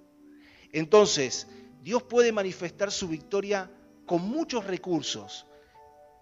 Entonces, 0.74 1.46
Dios 1.82 2.02
puede 2.02 2.32
manifestar 2.32 2.90
su 2.90 3.06
victoria 3.06 3.70
con 4.06 4.22
muchos 4.22 4.66
recursos, 4.66 5.46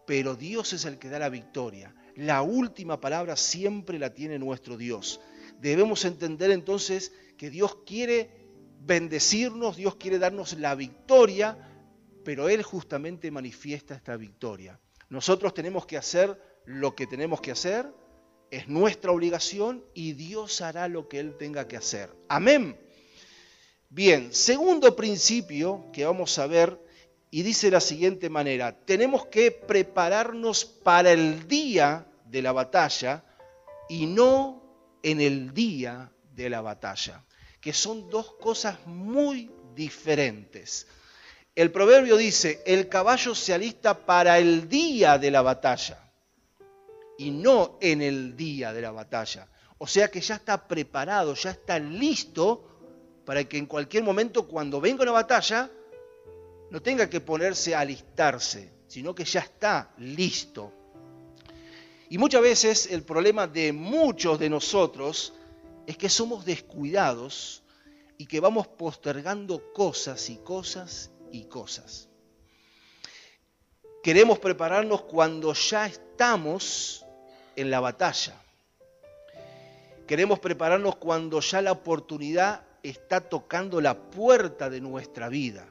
pero 0.07 0.37
Dios 0.37 0.75
es 0.75 0.85
el 0.85 0.99
que 0.99 1.09
da 1.09 1.19
la 1.19 1.31
victoria. 1.31 1.95
La 2.17 2.43
última 2.43 3.01
palabra 3.01 3.35
siempre 3.37 3.99
la 3.99 4.13
tiene 4.13 4.39
nuestro 4.39 4.77
Dios. 4.77 5.23
Debemos 5.59 6.05
entender 6.05 6.51
entonces 6.51 7.13
que 7.39 7.49
Dios 7.49 7.79
quiere 7.87 8.31
bendecirnos, 8.81 9.77
Dios 9.77 9.97
quiere 9.97 10.19
darnos 10.19 10.53
la 10.59 10.75
victoria, 10.75 11.57
pero 12.23 12.51
Él 12.51 12.63
justamente 12.63 13.31
manifiesta 13.31 13.95
esta 13.95 14.19
victoria. 14.19 14.79
Nosotros 15.09 15.55
tenemos 15.55 15.87
que 15.87 15.97
hacer 15.97 16.39
lo 16.67 16.95
que 16.95 17.07
tenemos 17.07 17.41
que 17.41 17.53
hacer, 17.53 17.91
es 18.51 18.69
nuestra 18.69 19.13
obligación 19.13 19.83
y 19.95 20.13
Dios 20.13 20.61
hará 20.61 20.89
lo 20.89 21.09
que 21.09 21.21
Él 21.21 21.39
tenga 21.39 21.67
que 21.67 21.79
hacer. 21.79 22.11
Amén. 22.29 22.77
Bien, 23.95 24.33
segundo 24.33 24.97
principio 24.97 25.85
que 25.93 26.07
vamos 26.07 26.39
a 26.39 26.47
ver 26.47 26.81
y 27.31 27.43
dice 27.43 27.67
de 27.67 27.73
la 27.73 27.81
siguiente 27.83 28.31
manera, 28.31 28.75
tenemos 28.87 29.27
que 29.27 29.51
prepararnos 29.51 30.65
para 30.65 31.13
el 31.13 31.47
día 31.47 32.07
de 32.25 32.41
la 32.41 32.53
batalla 32.53 33.23
y 33.91 34.07
no 34.07 34.63
en 35.03 35.21
el 35.21 35.53
día 35.53 36.11
de 36.35 36.49
la 36.49 36.63
batalla, 36.63 37.23
que 37.61 37.75
son 37.75 38.09
dos 38.09 38.33
cosas 38.41 38.79
muy 38.87 39.51
diferentes. 39.75 40.87
El 41.55 41.71
proverbio 41.71 42.17
dice, 42.17 42.63
el 42.65 42.89
caballo 42.89 43.35
se 43.35 43.53
alista 43.53 44.07
para 44.07 44.39
el 44.39 44.71
día 44.71 45.19
de 45.19 45.31
la 45.31 45.43
batalla 45.43 46.11
y 47.19 47.31
no 47.31 47.77
en 47.83 48.01
el 48.01 48.39
día 48.39 48.73
de 48.73 48.81
la 48.81 48.91
batalla. 48.91 49.49
O 49.77 49.87
sea 49.87 50.11
que 50.11 50.23
ya 50.23 50.37
está 50.37 50.67
preparado, 50.67 51.35
ya 51.35 51.51
está 51.51 51.79
listo 51.79 52.72
para 53.25 53.45
que 53.45 53.59
en 53.59 53.67
cualquier 53.67 54.03
momento 54.03 54.47
cuando 54.47 54.81
venga 54.81 55.03
una 55.03 55.13
batalla 55.13 55.71
no 56.71 56.81
tenga 56.81 57.09
que 57.09 57.21
ponerse 57.21 57.75
a 57.75 57.81
alistarse, 57.81 58.73
sino 58.89 59.15
que 59.15 59.25
ya 59.25 59.41
está 59.41 59.93
listo. 59.99 60.73
Y 62.09 62.19
muchas 62.19 62.43
veces 62.43 62.91
el 62.91 63.03
problema 63.03 63.47
de 63.47 63.73
muchos 63.73 64.39
de 64.39 64.51
nosotros 64.51 65.35
es 65.87 65.97
que 65.97 66.09
somos 66.09 66.45
descuidados 66.45 67.63
y 68.19 68.27
que 68.27 68.41
vamos 68.41 68.67
postergando 68.67 69.73
cosas 69.73 70.31
y 70.31 70.37
cosas 70.37 71.11
y 71.31 71.45
cosas. 71.45 72.09
Queremos 74.03 74.39
prepararnos 74.39 75.03
cuando 75.03 75.55
ya 75.55 75.87
estamos 75.87 77.05
en 77.57 77.71
la 77.71 77.81
batalla. 77.81 78.41
Queremos 80.07 80.39
prepararnos 80.39 80.97
cuando 80.97 81.41
ya 81.41 81.63
la 81.63 81.73
oportunidad 81.73 82.67
está 82.83 83.21
tocando 83.21 83.81
la 83.81 84.11
puerta 84.11 84.71
de 84.71 84.81
nuestra 84.81 85.29
vida. 85.29 85.69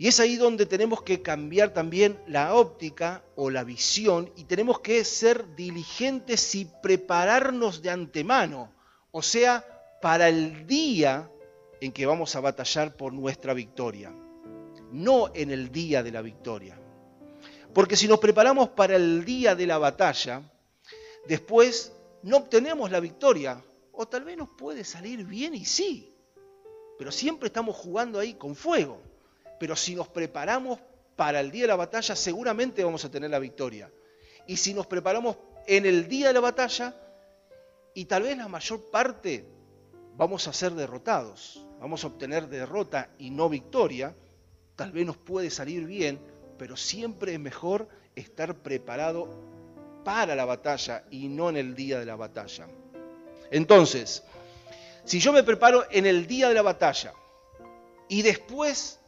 Y 0.00 0.08
es 0.08 0.18
ahí 0.18 0.36
donde 0.36 0.64
tenemos 0.64 1.02
que 1.02 1.20
cambiar 1.20 1.74
también 1.74 2.18
la 2.26 2.54
óptica 2.54 3.22
o 3.36 3.50
la 3.50 3.64
visión 3.64 4.32
y 4.34 4.44
tenemos 4.44 4.80
que 4.80 5.04
ser 5.04 5.54
diligentes 5.54 6.54
y 6.54 6.66
prepararnos 6.82 7.82
de 7.82 7.90
antemano, 7.90 8.72
o 9.10 9.20
sea, 9.20 9.62
para 10.00 10.30
el 10.30 10.66
día 10.66 11.30
en 11.82 11.92
que 11.92 12.06
vamos 12.06 12.34
a 12.34 12.40
batallar 12.40 12.96
por 12.96 13.12
nuestra 13.12 13.52
victoria, 13.52 14.10
no 14.90 15.30
en 15.34 15.50
el 15.50 15.70
día 15.70 16.02
de 16.02 16.12
la 16.12 16.22
victoria. 16.22 16.80
Porque 17.74 17.96
si 17.96 18.08
nos 18.08 18.18
preparamos 18.18 18.70
para 18.70 18.96
el 18.96 19.24
día 19.24 19.54
de 19.54 19.66
la 19.66 19.76
batalla, 19.76 20.42
después 21.26 21.92
no 22.22 22.38
obtenemos 22.38 22.90
la 22.90 23.00
victoria, 23.00 23.62
o 24.00 24.08
tal 24.08 24.24
vez 24.24 24.34
nos 24.34 24.48
puede 24.48 24.82
salir 24.82 25.26
bien 25.26 25.54
y 25.54 25.66
sí, 25.66 26.16
pero 26.96 27.12
siempre 27.12 27.48
estamos 27.48 27.76
jugando 27.76 28.18
ahí 28.18 28.32
con 28.32 28.56
fuego. 28.56 28.98
Pero 29.58 29.76
si 29.76 29.94
nos 29.94 30.08
preparamos 30.08 30.80
para 31.16 31.38
el 31.40 31.50
día 31.50 31.64
de 31.64 31.68
la 31.68 31.76
batalla, 31.76 32.16
seguramente 32.16 32.82
vamos 32.82 33.04
a 33.04 33.10
tener 33.10 33.28
la 33.28 33.38
victoria. 33.38 33.92
Y 34.46 34.56
si 34.56 34.72
nos 34.72 34.86
preparamos 34.86 35.36
en 35.66 35.84
el 35.84 36.08
día 36.08 36.28
de 36.28 36.32
la 36.32 36.40
batalla, 36.40 36.96
y 37.92 38.06
tal 38.06 38.22
vez 38.22 38.38
la 38.38 38.48
mayor 38.48 38.90
parte 38.90 39.44
vamos 40.16 40.48
a 40.48 40.54
ser 40.54 40.72
derrotados, 40.72 41.62
vamos 41.78 42.02
a 42.02 42.06
obtener 42.06 42.48
derrota 42.48 43.10
y 43.18 43.28
no 43.28 43.50
victoria, 43.50 44.16
tal 44.76 44.92
vez 44.92 45.04
nos 45.04 45.18
puede 45.18 45.50
salir 45.50 45.84
bien, 45.84 46.18
pero 46.56 46.74
siempre 46.74 47.34
es 47.34 47.40
mejor 47.40 47.86
estar 48.16 48.62
preparado 48.62 49.28
para 50.04 50.34
la 50.34 50.46
batalla 50.46 51.04
y 51.10 51.28
no 51.28 51.50
en 51.50 51.58
el 51.58 51.74
día 51.74 51.98
de 51.98 52.06
la 52.06 52.16
batalla. 52.16 52.66
Entonces, 53.50 54.22
si 55.04 55.20
yo 55.20 55.32
me 55.32 55.42
preparo 55.42 55.86
en 55.90 56.06
el 56.06 56.26
día 56.26 56.48
de 56.48 56.54
la 56.54 56.62
batalla 56.62 57.12
y 58.08 58.22
después 58.22 58.98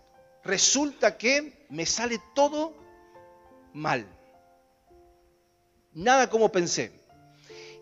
resulta 0.43 1.17
que 1.17 1.67
me 1.69 1.87
sale 1.87 2.21
todo 2.35 2.75
mal, 3.73 4.07
nada 5.93 6.29
como 6.29 6.51
pensé, 6.51 6.93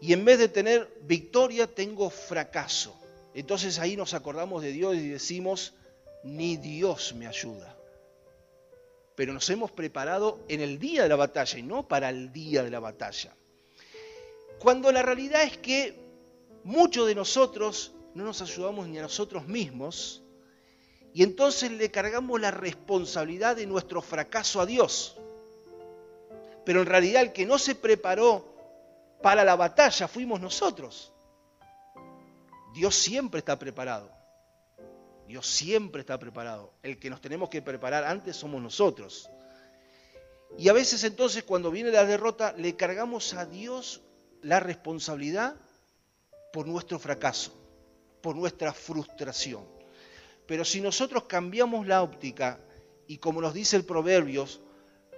y 0.03 0.13
en 0.13 0.25
vez 0.25 0.39
de 0.39 0.49
tener 0.49 0.89
victoria 1.03 1.67
tengo 1.67 2.11
fracaso, 2.11 2.97
entonces 3.35 3.79
ahí 3.79 3.97
nos 3.97 4.15
acordamos 4.15 4.63
de 4.63 4.73
Dios 4.73 4.97
y 4.97 5.09
decimos, 5.09 5.75
ni 6.23 6.57
Dios 6.57 7.15
me 7.15 7.27
ayuda. 7.27 7.77
Pero 9.15 9.33
nos 9.33 9.49
hemos 9.51 9.71
preparado 9.71 10.41
en 10.49 10.61
el 10.61 10.79
día 10.79 11.03
de 11.03 11.09
la 11.09 11.17
batalla 11.17 11.59
y 11.59 11.63
no 11.63 11.87
para 11.87 12.09
el 12.09 12.33
día 12.33 12.63
de 12.63 12.71
la 12.71 12.81
batalla. 12.81 13.35
Cuando 14.59 14.93
la 14.93 15.03
realidad 15.03 15.43
es 15.43 15.59
que 15.59 16.00
muchos 16.65 17.07
de 17.07 17.15
nosotros 17.15 17.93
no 18.15 18.25
nos 18.25 18.43
ayudamos 18.43 18.89
ni 18.89 18.99
a 18.99 19.03
nosotros 19.03 19.47
mismos 19.47 20.23
y 21.13 21.23
entonces 21.23 21.71
le 21.71 21.91
cargamos 21.91 22.41
la 22.41 22.51
responsabilidad 22.51 23.57
de 23.57 23.67
nuestro 23.67 24.01
fracaso 24.01 24.61
a 24.61 24.67
Dios. 24.67 25.17
Pero 26.65 26.83
en 26.83 26.87
realidad 26.87 27.23
el 27.23 27.33
que 27.33 27.47
no 27.47 27.59
se 27.59 27.75
preparó 27.75 28.45
para 29.23 29.45
la 29.45 29.57
batalla 29.57 30.07
fuimos 30.07 30.41
nosotros. 30.41 31.13
Dios 32.75 32.95
siempre 32.95 33.39
está 33.39 33.59
preparado. 33.59 34.11
Dios 35.27 35.47
siempre 35.47 36.01
está 36.01 36.19
preparado. 36.19 36.73
El 36.83 36.99
que 36.99 37.11
nos 37.11 37.21
tenemos 37.21 37.49
que 37.49 37.63
preparar 37.63 38.05
antes 38.05 38.37
somos 38.37 38.63
nosotros. 38.63 39.29
Y 40.59 40.69
a 40.69 40.73
veces 40.73 41.05
entonces 41.05 41.43
cuando 41.45 41.71
viene 41.71 41.91
la 41.91 42.05
derrota 42.05 42.53
le 42.57 42.77
cargamos 42.77 43.35
a 43.35 43.47
Dios 43.47 44.03
la 44.43 44.61
responsabilidad 44.61 45.57
por 46.53 46.67
nuestro 46.67 46.99
fracaso, 46.99 47.53
por 48.21 48.37
nuestra 48.37 48.73
frustración. 48.73 49.65
Pero 50.47 50.65
si 50.65 50.81
nosotros 50.81 51.25
cambiamos 51.25 51.87
la 51.87 52.03
óptica 52.03 52.59
y 53.07 53.19
como 53.19 53.41
nos 53.41 53.55
dice 53.55 53.77
el 53.77 53.85
Proverbios, 53.85 54.61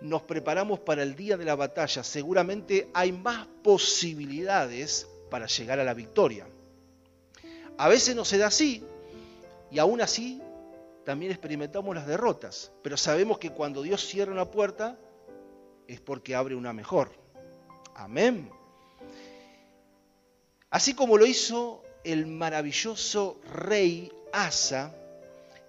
nos 0.01 0.23
preparamos 0.23 0.81
para 0.81 1.03
el 1.03 1.15
día 1.15 1.37
de 1.37 1.45
la 1.45 1.55
batalla, 1.55 2.03
seguramente 2.03 2.89
hay 2.93 3.13
más 3.13 3.47
posibilidades 3.63 5.07
para 5.31 5.47
llegar 5.47 5.81
a 5.81 5.85
la 5.85 5.95
victoria. 5.95 6.47
A 7.79 7.89
veces 7.89 8.15
no 8.15 8.25
se 8.25 8.39
da 8.39 8.49
así 8.49 8.85
y 9.71 9.79
aún 9.79 10.01
así 10.01 10.43
también 11.05 11.33
experimentamos 11.33 11.95
las 11.95 12.07
derrotas, 12.07 12.73
pero 12.83 12.97
sabemos 12.97 13.39
que 13.39 13.51
cuando 13.51 13.83
Dios 13.83 14.07
cierra 14.07 14.33
una 14.33 14.51
puerta 14.51 14.99
es 15.89 16.01
porque 16.01 16.35
abre 16.35 16.55
una 16.55 16.73
mejor. 16.73 17.11
Amén. 17.95 18.51
Así 20.73 20.95
como 20.95 21.19
lo 21.19 21.27
hizo 21.27 21.83
el 22.03 22.27
maravilloso 22.27 23.39
rey 23.53 24.11
Asa 24.33 24.95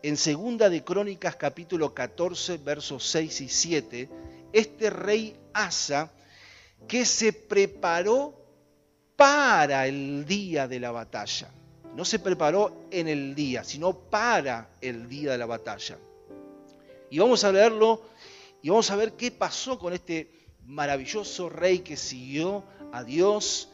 en 0.02 0.16
Segunda 0.16 0.70
de 0.70 0.86
Crónicas 0.86 1.36
capítulo 1.36 1.94
14 1.94 2.56
versos 2.60 3.06
6 3.10 3.42
y 3.42 3.50
7, 3.50 4.10
este 4.54 4.90
rey 4.90 5.36
Asa 5.52 6.10
que 6.88 7.04
se 7.04 7.34
preparó 7.34 8.34
para 9.18 9.88
el 9.88 10.26
día 10.26 10.70
de 10.70 10.80
la 10.80 10.92
batalla. 10.92 11.52
No 11.98 12.06
se 12.06 12.20
preparó 12.20 12.88
en 12.90 13.10
el 13.10 13.36
día, 13.36 13.66
sino 13.66 13.94
para 13.94 14.70
el 14.80 15.10
día 15.10 15.34
de 15.34 15.38
la 15.38 15.46
batalla. 15.46 15.98
Y 17.10 17.20
vamos 17.20 17.44
a 17.44 17.52
leerlo 17.52 18.04
y 18.62 18.70
vamos 18.70 18.90
a 18.90 18.96
ver 18.96 19.12
qué 19.18 19.32
pasó 19.32 19.78
con 19.78 19.92
este 19.92 20.48
maravilloso 20.66 21.50
rey 21.50 21.80
que 21.80 21.98
siguió 21.98 22.64
a 22.94 23.04
Dios 23.04 23.68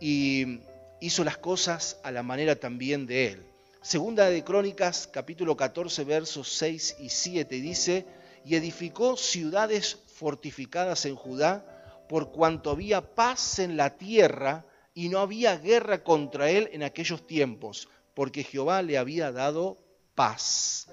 y 0.00 0.60
hizo 1.00 1.22
las 1.24 1.38
cosas 1.38 1.98
a 2.02 2.10
la 2.10 2.22
manera 2.22 2.56
también 2.56 3.06
de 3.06 3.28
él. 3.28 3.46
Segunda 3.82 4.28
de 4.28 4.44
Crónicas, 4.44 5.08
capítulo 5.10 5.56
14, 5.56 6.04
versos 6.04 6.52
6 6.54 6.96
y 7.00 7.08
7, 7.08 7.54
dice, 7.56 8.06
y 8.44 8.56
edificó 8.56 9.16
ciudades 9.16 9.98
fortificadas 10.14 11.06
en 11.06 11.14
Judá, 11.14 12.04
por 12.08 12.32
cuanto 12.32 12.70
había 12.70 13.14
paz 13.14 13.58
en 13.58 13.76
la 13.76 13.96
tierra 13.96 14.66
y 14.94 15.08
no 15.08 15.20
había 15.20 15.56
guerra 15.56 16.02
contra 16.02 16.50
él 16.50 16.68
en 16.72 16.82
aquellos 16.82 17.26
tiempos, 17.26 17.88
porque 18.14 18.42
Jehová 18.42 18.82
le 18.82 18.98
había 18.98 19.32
dado 19.32 19.78
paz. 20.14 20.88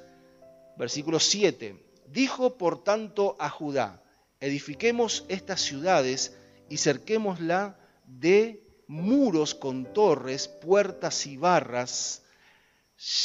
Versículo 0.77 1.19
7. 1.19 1.83
Dijo 2.07 2.57
por 2.57 2.83
tanto 2.83 3.35
a 3.39 3.49
Judá, 3.49 4.03
edifiquemos 4.39 5.25
estas 5.27 5.61
ciudades 5.61 6.37
y 6.69 6.77
cerquémosla 6.77 7.77
de 8.05 8.66
muros 8.87 9.53
con 9.53 9.93
torres, 9.93 10.47
puertas 10.47 11.27
y 11.27 11.37
barras, 11.37 12.23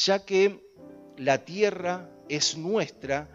ya 0.04 0.24
que 0.24 0.60
la 1.16 1.44
tierra 1.44 2.10
es 2.28 2.56
nuestra, 2.56 3.28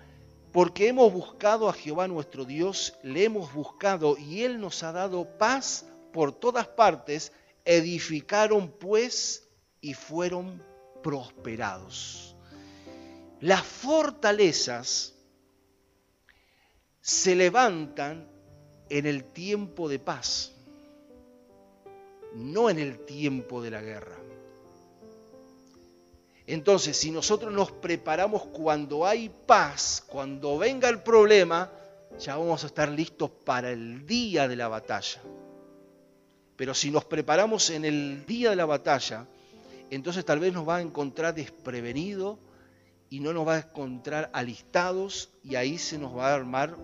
porque 0.52 0.88
hemos 0.88 1.12
buscado 1.14 1.70
a 1.70 1.74
Jehová 1.74 2.08
nuestro 2.08 2.46
Dios, 2.46 2.96
le 3.04 3.26
hemos 3.26 3.54
buscado 3.54 4.18
y 4.18 4.44
Él 4.44 4.60
nos 4.60 4.84
ha 4.84 4.92
dado 4.92 5.38
paz 5.38 5.86
por 6.12 6.32
todas 6.32 6.68
partes, 6.68 7.32
edificaron 7.64 8.72
pues 8.72 9.48
y 9.82 9.94
fueron 9.94 10.64
prosperados. 11.04 12.36
Las 13.40 13.62
fortalezas 13.64 15.14
se 17.02 17.36
levantan 17.36 18.30
en 18.90 19.06
el 19.06 19.24
tiempo 19.26 19.88
de 19.88 20.00
paz, 20.00 20.57
no 22.36 22.70
en 22.70 22.80
el 22.80 23.00
tiempo 23.06 23.62
de 23.62 23.72
la 23.72 23.82
guerra. 23.82 24.16
Entonces, 26.46 26.96
si 26.96 27.12
nosotros 27.12 27.52
nos 27.52 27.72
preparamos 27.72 28.46
cuando 28.46 29.06
hay 29.06 29.30
paz, 29.30 30.04
cuando 30.08 30.58
venga 30.58 30.88
el 30.88 31.02
problema, 31.02 31.70
ya 32.20 32.38
vamos 32.38 32.64
a 32.64 32.68
estar 32.68 32.90
listos 32.90 33.30
para 33.30 33.72
el 33.72 34.06
día 34.06 34.48
de 34.48 34.56
la 34.56 34.70
batalla. 34.70 35.22
Pero 36.56 36.74
si 36.74 36.90
nos 36.90 37.04
preparamos 37.04 37.70
en 37.70 37.84
el 37.84 38.26
día 38.26 38.50
de 38.52 38.56
la 38.56 38.66
batalla, 38.66 39.28
entonces 39.90 40.24
tal 40.26 40.40
vez 40.40 40.54
nos 40.54 40.68
va 40.68 40.78
a 40.78 40.82
encontrar 40.82 41.36
desprevenido 41.36 42.40
y 43.10 43.20
no 43.20 43.34
nos 43.34 43.48
va 43.48 43.56
a 43.56 43.60
encontrar 43.60 44.30
alistados 44.34 45.30
y 45.44 45.56
ahí 45.56 45.78
se 45.78 45.98
nos 45.98 46.16
va 46.16 46.32
a 46.32 46.36
armar 46.36 46.76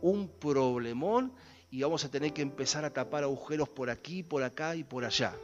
un 0.00 0.28
problemón 0.28 1.32
y 1.70 1.82
vamos 1.82 2.04
a 2.04 2.10
tener 2.10 2.32
que 2.32 2.42
empezar 2.42 2.84
a 2.84 2.92
tapar 2.92 3.24
agujeros 3.24 3.68
por 3.68 3.90
aquí, 3.90 4.22
por 4.22 4.42
acá 4.42 4.76
y 4.76 4.84
por 4.84 5.04
allá. 5.04 5.34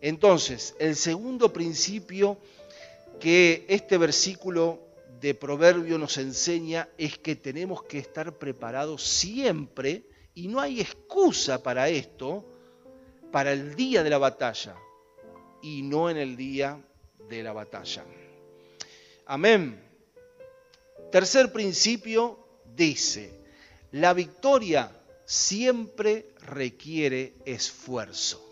Entonces, 0.00 0.74
el 0.78 0.96
segundo 0.96 1.52
principio 1.52 2.38
que 3.20 3.64
este 3.68 3.98
versículo 3.98 4.80
de 5.20 5.34
Proverbio 5.34 5.96
nos 5.98 6.18
enseña 6.18 6.88
es 6.98 7.16
que 7.18 7.36
tenemos 7.36 7.84
que 7.84 7.98
estar 7.98 8.36
preparados 8.38 9.04
siempre 9.04 10.02
y 10.34 10.48
no 10.48 10.60
hay 10.60 10.80
excusa 10.80 11.62
para 11.62 11.88
esto, 11.88 12.44
para 13.30 13.52
el 13.52 13.76
día 13.76 14.02
de 14.02 14.10
la 14.10 14.18
batalla 14.18 14.74
y 15.62 15.82
no 15.82 16.10
en 16.10 16.16
el 16.16 16.36
día 16.36 16.82
de 17.28 17.42
la 17.42 17.52
batalla. 17.52 18.04
Amén. 19.26 19.80
Tercer 21.12 21.52
principio 21.52 22.38
dice, 22.74 23.32
la 23.92 24.14
victoria 24.14 24.90
siempre 25.32 26.34
requiere 26.42 27.32
esfuerzo. 27.46 28.46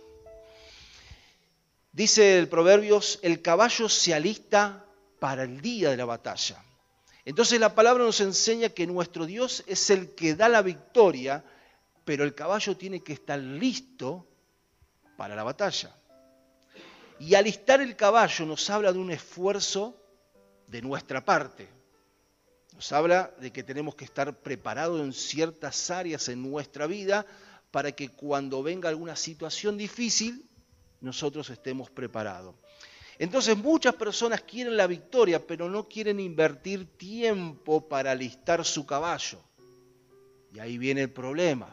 Dice 1.93 2.39
el 2.39 2.49
Proverbios, 2.49 3.19
el 3.21 3.43
caballo 3.43 3.87
se 3.87 4.15
alista 4.15 4.87
para 5.19 5.43
el 5.43 5.61
día 5.61 5.91
de 5.91 5.99
la 5.99 6.07
batalla. 6.07 6.65
Entonces 7.27 7.61
la 7.61 7.75
palabra 7.75 8.05
nos 8.05 8.23
enseña 8.23 8.71
que 8.71 8.87
nuestro 8.87 9.27
Dios 9.27 9.63
es 9.67 9.91
el 9.91 10.15
que 10.15 10.35
da 10.35 10.49
la 10.49 10.63
victoria, 10.63 11.45
pero 12.07 12.25
el 12.25 12.35
caballo 12.35 12.75
tiene 12.75 13.03
que 13.03 13.13
estar 13.13 13.39
listo 13.39 14.27
para 15.19 15.37
la 15.37 15.45
batalla. 15.45 15.95
Y 17.19 17.35
alistar 17.35 17.83
el 17.83 17.95
caballo 17.95 18.47
nos 18.47 18.71
habla 18.71 18.91
de 18.91 18.99
un 18.99 19.11
esfuerzo 19.11 20.03
de 20.67 20.81
nuestra 20.81 21.23
parte. 21.23 21.80
Nos 22.81 22.93
habla 22.93 23.31
de 23.39 23.53
que 23.53 23.63
tenemos 23.63 23.95
que 23.95 24.07
estar 24.07 24.35
preparados 24.39 25.03
en 25.03 25.13
ciertas 25.13 25.91
áreas 25.91 26.31
en 26.31 26.41
nuestra 26.51 26.87
vida 26.87 27.27
para 27.71 27.93
que 27.93 28.09
cuando 28.09 28.63
venga 28.63 28.89
alguna 28.89 29.17
situación 29.17 29.77
difícil, 29.77 30.49
nosotros 31.03 31.51
estemos 31.51 31.91
preparados. 31.91 32.55
Entonces 33.19 33.55
muchas 33.59 33.95
personas 33.97 34.41
quieren 34.41 34.79
la 34.79 34.87
victoria, 34.87 35.47
pero 35.47 35.69
no 35.69 35.89
quieren 35.89 36.21
invertir 36.21 36.87
tiempo 36.97 37.87
para 37.87 38.13
alistar 38.13 38.65
su 38.65 38.87
caballo. 38.87 39.41
Y 40.55 40.59
ahí 40.59 40.79
viene 40.79 41.03
el 41.03 41.11
problema. 41.11 41.69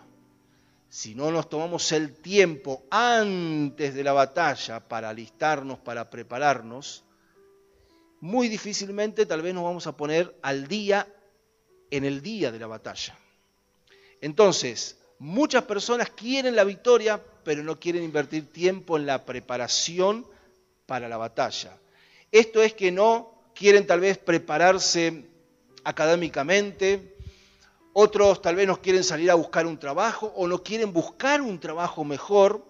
Si 0.89 1.15
no 1.15 1.31
nos 1.31 1.47
tomamos 1.47 1.89
el 1.93 2.15
tiempo 2.15 2.83
antes 2.91 3.95
de 3.95 4.03
la 4.03 4.11
batalla 4.11 4.81
para 4.81 5.07
alistarnos, 5.07 5.79
para 5.79 6.09
prepararnos, 6.09 7.05
muy 8.19 8.47
difícilmente 8.47 9.25
tal 9.25 9.41
vez 9.41 9.53
nos 9.53 9.63
vamos 9.63 9.87
a 9.87 9.95
poner 9.95 10.35
al 10.41 10.67
día 10.67 11.07
en 11.91 12.05
el 12.05 12.21
día 12.21 12.51
de 12.51 12.59
la 12.59 12.67
batalla. 12.67 13.17
Entonces, 14.21 14.97
muchas 15.19 15.63
personas 15.63 16.09
quieren 16.09 16.55
la 16.55 16.63
victoria, 16.63 17.21
pero 17.43 17.63
no 17.63 17.79
quieren 17.79 18.03
invertir 18.03 18.51
tiempo 18.51 18.97
en 18.97 19.05
la 19.05 19.25
preparación 19.25 20.25
para 20.85 21.07
la 21.07 21.17
batalla. 21.17 21.77
Esto 22.31 22.61
es 22.61 22.73
que 22.73 22.91
no 22.91 23.51
quieren 23.53 23.87
tal 23.87 23.99
vez 23.99 24.17
prepararse 24.17 25.25
académicamente, 25.83 27.15
otros 27.93 28.41
tal 28.41 28.55
vez 28.55 28.67
no 28.67 28.81
quieren 28.81 29.03
salir 29.03 29.31
a 29.31 29.35
buscar 29.35 29.65
un 29.65 29.79
trabajo 29.79 30.31
o 30.35 30.47
no 30.47 30.61
quieren 30.61 30.93
buscar 30.93 31.41
un 31.41 31.59
trabajo 31.59 32.03
mejor, 32.03 32.65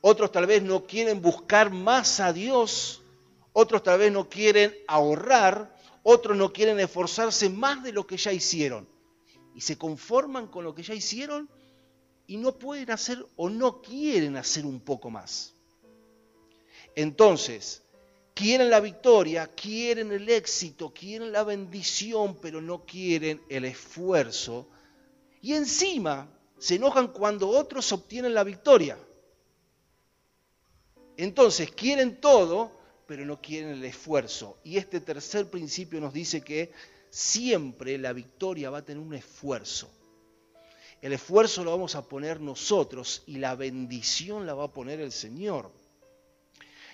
otros 0.00 0.32
tal 0.32 0.46
vez 0.46 0.62
no 0.62 0.84
quieren 0.84 1.22
buscar 1.22 1.70
más 1.70 2.20
a 2.20 2.32
Dios, 2.32 3.02
otros 3.58 3.82
tal 3.82 3.98
vez 3.98 4.12
no 4.12 4.28
quieren 4.28 4.76
ahorrar, 4.86 5.74
otros 6.02 6.36
no 6.36 6.52
quieren 6.52 6.78
esforzarse 6.78 7.48
más 7.48 7.82
de 7.82 7.90
lo 7.90 8.06
que 8.06 8.18
ya 8.18 8.30
hicieron. 8.30 8.86
Y 9.54 9.62
se 9.62 9.78
conforman 9.78 10.48
con 10.48 10.62
lo 10.62 10.74
que 10.74 10.82
ya 10.82 10.92
hicieron 10.92 11.48
y 12.26 12.36
no 12.36 12.52
pueden 12.58 12.90
hacer 12.90 13.24
o 13.34 13.48
no 13.48 13.80
quieren 13.80 14.36
hacer 14.36 14.66
un 14.66 14.78
poco 14.78 15.08
más. 15.08 15.54
Entonces, 16.94 17.82
quieren 18.34 18.68
la 18.68 18.80
victoria, 18.80 19.46
quieren 19.46 20.12
el 20.12 20.28
éxito, 20.28 20.92
quieren 20.92 21.32
la 21.32 21.42
bendición, 21.42 22.36
pero 22.42 22.60
no 22.60 22.84
quieren 22.84 23.40
el 23.48 23.64
esfuerzo. 23.64 24.68
Y 25.40 25.54
encima 25.54 26.28
se 26.58 26.74
enojan 26.74 27.08
cuando 27.08 27.48
otros 27.48 27.90
obtienen 27.90 28.34
la 28.34 28.44
victoria. 28.44 28.98
Entonces, 31.16 31.70
quieren 31.70 32.20
todo, 32.20 32.76
pero 33.06 33.24
no 33.24 33.40
quieren 33.40 33.70
el 33.70 33.84
esfuerzo. 33.84 34.58
Y 34.64 34.76
este 34.76 35.00
tercer 35.00 35.48
principio 35.48 36.00
nos 36.00 36.12
dice 36.12 36.42
que 36.42 36.72
siempre 37.10 37.98
la 37.98 38.12
victoria 38.12 38.70
va 38.70 38.78
a 38.78 38.84
tener 38.84 39.02
un 39.02 39.14
esfuerzo. 39.14 39.88
El 41.00 41.12
esfuerzo 41.12 41.62
lo 41.62 41.70
vamos 41.70 41.94
a 41.94 42.08
poner 42.08 42.40
nosotros 42.40 43.22
y 43.26 43.38
la 43.38 43.54
bendición 43.54 44.46
la 44.46 44.54
va 44.54 44.64
a 44.64 44.72
poner 44.72 45.00
el 45.00 45.12
Señor. 45.12 45.70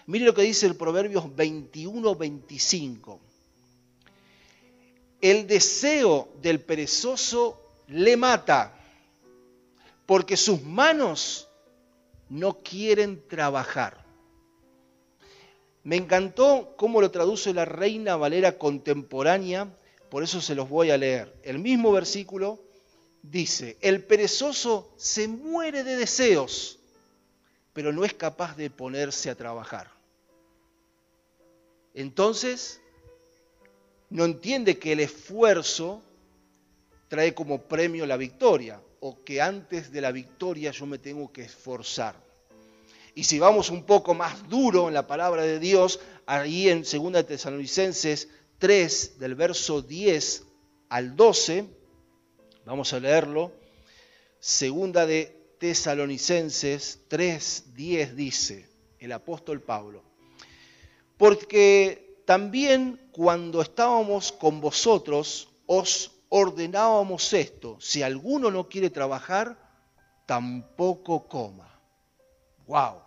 Mire 0.07 0.25
lo 0.25 0.35
que 0.35 0.43
dice 0.43 0.67
el 0.67 0.77
Proverbios 0.77 1.25
21-25. 1.25 3.19
El 5.21 5.47
deseo 5.47 6.29
del 6.43 6.61
perezoso 6.61 7.59
le 7.87 8.17
mata, 8.17 8.75
porque 10.05 10.37
sus 10.37 10.63
manos 10.63 11.49
no 12.29 12.59
quieren 12.63 13.23
trabajar. 13.29 14.02
Me 15.85 15.97
encantó 15.97 16.75
cómo 16.77 17.01
lo 17.01 17.11
traduce 17.11 17.53
la 17.53 17.65
Reina 17.65 18.17
Valera 18.17 18.57
contemporánea, 18.59 19.69
por 20.11 20.23
eso 20.23 20.41
se 20.41 20.55
los 20.55 20.69
voy 20.69 20.91
a 20.91 20.97
leer. 20.97 21.35
El 21.43 21.59
mismo 21.59 21.91
versículo 21.91 22.61
dice, 23.23 23.77
el 23.81 24.05
perezoso 24.05 24.93
se 24.97 25.27
muere 25.27 25.83
de 25.83 25.97
deseos, 25.97 26.79
pero 27.73 27.93
no 27.93 28.05
es 28.05 28.15
capaz 28.15 28.57
de 28.57 28.71
ponerse 28.71 29.31
a 29.31 29.35
trabajar. 29.35 29.91
Entonces, 31.95 32.81
no 34.11 34.25
entiende 34.25 34.79
que 34.79 34.93
el 34.93 35.01
esfuerzo 35.01 36.03
trae 37.09 37.35
como 37.35 37.63
premio 37.63 38.07
la 38.07 38.17
victoria, 38.17 38.81
o 39.01 39.25
que 39.25 39.43
antes 39.43 39.91
de 39.91 40.01
la 40.01 40.13
victoria 40.13 40.71
yo 40.71 40.87
me 40.87 40.99
tengo 40.99 41.33
que 41.33 41.43
esforzar. 41.43 42.15
Y 43.15 43.25
si 43.25 43.39
vamos 43.39 43.71
un 43.71 43.85
poco 43.85 44.15
más 44.15 44.49
duro 44.49 44.89
en 44.89 44.95
la 44.95 45.07
palabra 45.07 45.43
de 45.43 45.59
Dios, 45.59 46.01
ahí 46.27 46.69
en 46.69 46.83
2 46.83 47.27
Tesalonicenses 47.27 48.29
3, 48.59 49.19
del 49.19 49.35
verso 49.35 49.83
10 49.83 50.45
al 50.89 51.17
12, 51.17 51.67
vamos 52.65 52.93
a 52.93 53.01
leerlo, 53.01 53.53
segunda 54.39 55.05
de 55.05 55.57
Tesalonicenses 55.59 57.01
3, 57.09 57.75
10 57.75 58.17
dice 58.17 58.69
el 58.99 59.13
apóstol 59.13 59.61
Pablo, 59.61 60.03
porque 61.17 62.23
también 62.25 63.01
cuando 63.13 63.61
estábamos 63.61 64.33
con 64.33 64.61
vosotros 64.61 65.49
os 65.67 66.13
ordenábamos 66.29 67.33
esto, 67.33 67.77
si 67.81 68.03
alguno 68.03 68.51
no 68.51 68.69
quiere 68.69 68.91
trabajar, 68.91 69.59
tampoco 70.27 71.29
coma. 71.29 71.72
Wow. 72.67 73.03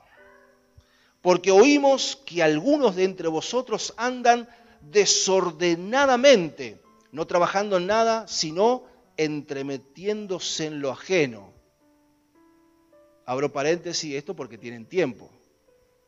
Porque 1.22 1.52
oímos 1.52 2.22
que 2.26 2.44
algunos 2.44 2.96
de 2.96 3.04
entre 3.04 3.28
vosotros 3.28 3.94
andan 3.98 4.48
desordenadamente, 4.82 6.82
no 7.12 7.26
trabajando 7.26 7.78
en 7.78 7.88
nada, 7.88 8.28
sino 8.28 8.84
entremetiéndose 9.18 10.68
en 10.68 10.82
lo 10.82 10.92
ajeno. 10.92 11.54
Abro 13.26 13.52
paréntesis 13.52 14.14
esto 14.14 14.36
porque 14.36 14.58
tienen 14.58 14.86
tiempo. 14.86 15.32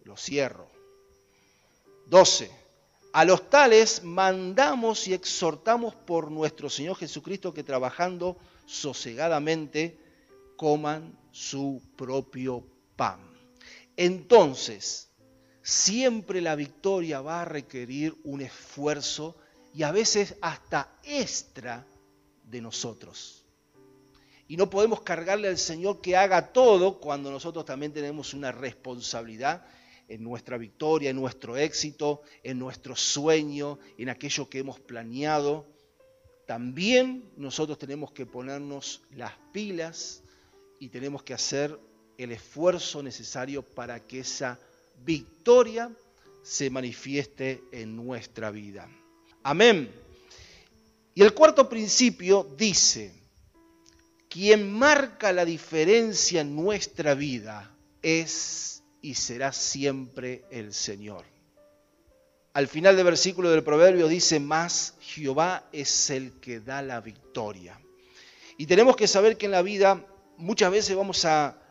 Lo 0.04 0.16
cierro. 0.16 0.70
12. 2.06 2.52
A 3.14 3.26
los 3.26 3.50
tales 3.50 4.04
mandamos 4.04 5.08
y 5.08 5.14
exhortamos 5.14 5.95
por 5.95 6.30
nuestro 6.30 6.70
Señor 6.70 6.95
Jesucristo 6.95 7.54
que 7.54 7.64
trabajando 7.64 8.38
sosegadamente 8.66 9.98
coman 10.56 11.18
su 11.32 11.82
propio 11.95 12.64
pan. 12.95 13.27
Entonces, 13.98 15.10
siempre 15.64 16.39
la 16.39 16.56
victoria 16.56 17.20
va 17.20 17.41
a 17.41 17.45
requerir 17.45 18.16
un 18.24 18.41
esfuerzo 18.41 19.36
y 19.74 19.84
a 19.84 19.91
veces 19.91 20.36
hasta 20.41 20.95
extra 21.04 21.86
de 22.43 22.62
nosotros. 22.62 23.43
Y 24.48 24.56
no 24.56 24.70
podemos 24.70 25.02
cargarle 25.02 25.50
al 25.50 25.58
Señor 25.58 26.00
que 26.00 26.16
haga 26.16 26.54
todo 26.54 27.00
cuando 27.00 27.32
nosotros 27.32 27.66
también 27.66 27.91
tenemos 27.91 28.34
una 28.34 28.52
responsabilidad 28.52 29.66
en 30.08 30.24
nuestra 30.24 30.58
victoria, 30.58 31.10
en 31.10 31.18
nuestro 31.18 31.58
éxito, 31.58 32.22
en 32.43 32.60
nuestro 32.60 32.95
sueño, 32.95 33.78
en 33.98 34.10
aquello 34.10 34.48
que 34.48 34.60
hemos 34.60 34.80
planeado. 34.80 35.66
También 36.45 37.30
nosotros 37.36 37.78
tenemos 37.78 38.14
que 38.14 38.26
ponernos 38.26 39.02
las 39.12 39.34
pilas 39.52 40.24
y 40.80 40.89
tenemos 40.89 41.24
que 41.24 41.34
hacer 41.34 41.78
el 42.18 42.32
esfuerzo 42.32 43.03
necesario 43.03 43.61
para 43.61 43.99
que 44.05 44.20
esa 44.20 44.59
victoria 45.03 45.91
se 46.43 46.70
manifieste 46.70 47.63
en 47.72 47.95
nuestra 47.95 48.51
vida. 48.51 48.89
Amén. 49.43 49.91
Y 51.13 51.22
el 51.22 51.34
cuarto 51.34 51.68
principio 51.68 52.55
dice, 52.57 53.13
quien 54.30 54.72
marca 54.72 55.32
la 55.34 55.45
diferencia 55.45 56.41
en 56.41 56.55
nuestra 56.55 57.15
vida 57.15 57.76
es 58.01 58.84
y 59.01 59.15
será 59.15 59.51
siempre 59.51 60.45
el 60.51 60.74
Señor. 60.74 61.26
Al 62.53 62.68
final 62.68 62.95
del 62.95 63.05
versículo 63.05 63.51
del 63.51 63.63
proverbio 63.63 64.07
dice, 64.07 64.39
más 64.39 64.95
Jehová 64.99 65.68
es 65.72 66.09
el 66.09 66.39
que 66.39 66.59
da 66.59 66.82
la 66.82 67.01
victoria. 67.01 67.80
Y 68.57 68.65
tenemos 68.65 68.95
que 68.95 69.07
saber 69.07 69.38
que 69.38 69.45
en 69.45 69.51
la 69.51 69.61
vida 69.61 70.05
muchas 70.38 70.72
veces 70.72 70.95
vamos 70.95 71.24
a 71.26 71.66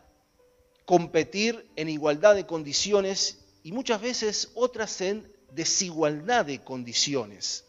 competir 0.87 1.69
en 1.75 1.89
igualdad 1.89 2.33
de 2.33 2.45
condiciones 2.45 3.39
y 3.61 3.73
muchas 3.73 3.99
veces 3.99 4.51
otras 4.55 5.01
en 5.01 5.29
desigualdad 5.51 6.45
de 6.45 6.63
condiciones, 6.63 7.65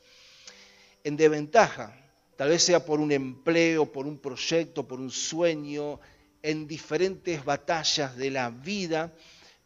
en 1.02 1.16
desventaja, 1.16 2.00
tal 2.36 2.50
vez 2.50 2.62
sea 2.62 2.86
por 2.86 3.00
un 3.00 3.10
empleo, 3.10 3.90
por 3.90 4.06
un 4.06 4.18
proyecto, 4.18 4.86
por 4.86 5.00
un 5.00 5.10
sueño, 5.10 5.98
en 6.42 6.68
diferentes 6.68 7.44
batallas 7.44 8.16
de 8.16 8.30
la 8.30 8.50
vida, 8.50 9.12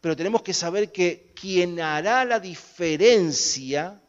pero 0.01 0.15
tenemos 0.15 0.41
que 0.41 0.55
saber 0.55 0.91
que 0.91 1.31
quien 1.39 1.79
hará 1.79 2.25
la 2.25 2.39
diferencia 2.39 4.01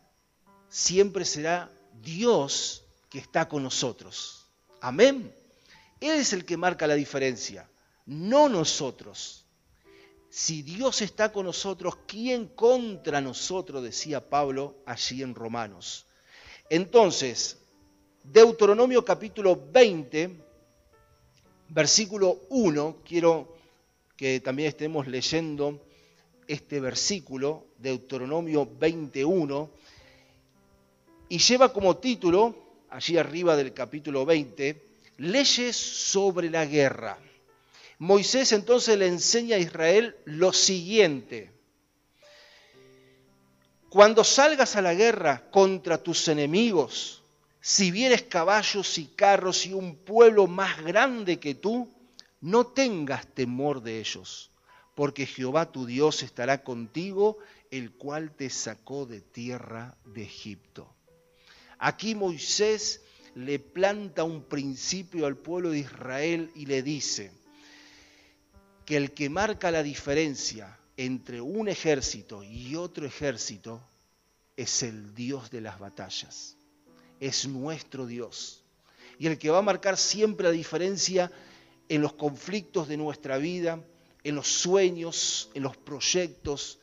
siempre 0.70 1.26
será 1.26 1.70
Dios 2.00 2.86
que 3.10 3.18
está 3.18 3.46
con 3.46 3.62
nosotros. 3.62 4.46
Amén. 4.80 5.30
Él 6.00 6.12
es 6.12 6.32
el 6.32 6.46
que 6.46 6.56
marca 6.56 6.86
la 6.86 6.94
diferencia, 6.94 7.68
no 8.06 8.48
nosotros. 8.48 9.46
Si 10.28 10.62
Dios 10.62 11.00
está 11.02 11.32
con 11.32 11.46
nosotros, 11.46 11.96
¿quién 12.06 12.48
contra 12.48 13.20
nosotros? 13.20 13.82
decía 13.82 14.28
Pablo 14.28 14.76
allí 14.84 15.22
en 15.22 15.34
Romanos. 15.34 16.06
Entonces, 16.68 17.58
Deuteronomio 18.24 19.04
capítulo 19.04 19.68
20, 19.72 20.30
versículo 21.68 22.40
1, 22.48 23.02
quiero 23.04 23.54
que 24.16 24.40
también 24.40 24.68
estemos 24.68 25.06
leyendo 25.06 25.84
este 26.46 26.80
versículo, 26.80 27.66
Deuteronomio 27.78 28.68
21, 28.78 29.70
y 31.28 31.38
lleva 31.38 31.72
como 31.72 31.98
título, 31.98 32.56
allí 32.90 33.18
arriba 33.18 33.56
del 33.56 33.72
capítulo 33.72 34.24
20, 34.24 34.82
leyes 35.18 35.76
sobre 35.76 36.50
la 36.50 36.66
guerra. 36.66 37.18
Moisés 37.98 38.52
entonces 38.52 38.98
le 38.98 39.06
enseña 39.06 39.56
a 39.56 39.60
Israel 39.60 40.16
lo 40.24 40.52
siguiente. 40.52 41.52
Cuando 43.88 44.24
salgas 44.24 44.74
a 44.74 44.82
la 44.82 44.94
guerra 44.94 45.48
contra 45.50 46.02
tus 46.02 46.26
enemigos, 46.26 47.22
si 47.60 47.92
vieres 47.92 48.22
caballos 48.22 48.98
y 48.98 49.06
carros 49.06 49.66
y 49.66 49.72
un 49.72 49.96
pueblo 49.96 50.46
más 50.46 50.82
grande 50.82 51.38
que 51.38 51.54
tú, 51.54 51.88
no 52.40 52.66
tengas 52.66 53.26
temor 53.28 53.82
de 53.82 54.00
ellos, 54.00 54.50
porque 54.94 55.26
Jehová 55.26 55.70
tu 55.70 55.86
Dios 55.86 56.22
estará 56.22 56.62
contigo, 56.62 57.38
el 57.70 57.92
cual 57.92 58.32
te 58.32 58.50
sacó 58.50 59.06
de 59.06 59.20
tierra 59.20 59.96
de 60.04 60.24
Egipto. 60.24 60.92
Aquí 61.78 62.14
Moisés 62.14 63.02
le 63.34 63.58
planta 63.58 64.24
un 64.24 64.42
principio 64.42 65.26
al 65.26 65.36
pueblo 65.36 65.70
de 65.70 65.78
Israel 65.78 66.50
y 66.54 66.66
le 66.66 66.82
dice 66.82 67.30
que 68.84 68.96
el 68.96 69.12
que 69.12 69.30
marca 69.30 69.70
la 69.70 69.82
diferencia 69.82 70.78
entre 70.96 71.40
un 71.40 71.68
ejército 71.68 72.42
y 72.42 72.76
otro 72.76 73.06
ejército 73.06 73.80
es 74.56 74.82
el 74.82 75.14
Dios 75.14 75.50
de 75.50 75.60
las 75.60 75.78
batallas, 75.78 76.56
es 77.20 77.48
nuestro 77.48 78.06
Dios. 78.06 78.64
Y 79.18 79.26
el 79.26 79.38
que 79.38 79.50
va 79.50 79.58
a 79.58 79.62
marcar 79.62 79.96
siempre 79.96 80.46
la 80.46 80.52
diferencia 80.52 81.30
en 81.88 82.02
los 82.02 82.14
conflictos 82.14 82.88
de 82.88 82.96
nuestra 82.96 83.38
vida, 83.38 83.82
en 84.22 84.34
los 84.34 84.48
sueños, 84.48 85.50
en 85.54 85.62
los 85.62 85.76
proyectos, 85.76 86.78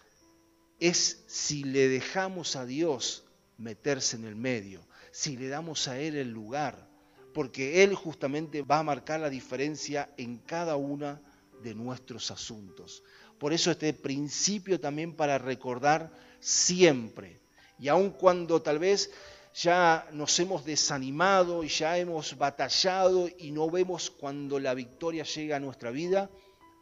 es 0.80 1.24
si 1.28 1.64
le 1.64 1.88
dejamos 1.88 2.56
a 2.56 2.66
Dios 2.66 3.24
meterse 3.58 4.16
en 4.16 4.26
el 4.26 4.36
medio, 4.36 4.82
si 5.12 5.38
le 5.38 5.48
damos 5.48 5.88
a 5.88 6.00
Él 6.00 6.16
el 6.16 6.32
lugar, 6.32 6.90
porque 7.34 7.84
Él 7.84 7.96
justamente 7.96 8.62
va 8.64 8.80
a 8.80 8.84
marcar 8.84 9.20
la 9.20 9.30
diferencia 9.30 10.10
en 10.18 10.38
cada 10.38 10.76
una 10.76 11.22
de 11.62 11.76
nuestros 11.76 12.32
asuntos. 12.32 13.04
Por 13.40 13.54
eso 13.54 13.72
este 13.72 13.94
principio 13.94 14.80
también 14.80 15.16
para 15.16 15.38
recordar 15.38 16.12
siempre, 16.40 17.42
y 17.80 17.88
aun 17.88 18.12
cuando 18.12 18.62
tal 18.62 18.80
vez 18.80 19.12
ya 19.54 20.08
nos 20.12 20.40
hemos 20.40 20.64
desanimado 20.64 21.64
y 21.64 21.68
ya 21.68 21.98
hemos 21.98 22.38
batallado 22.38 23.28
y 23.38 23.52
no 23.52 23.70
vemos 23.70 24.10
cuando 24.10 24.60
la 24.60 24.74
victoria 24.74 25.24
llega 25.24 25.58
a 25.58 25.60
nuestra 25.60 25.92
vida, 25.92 26.30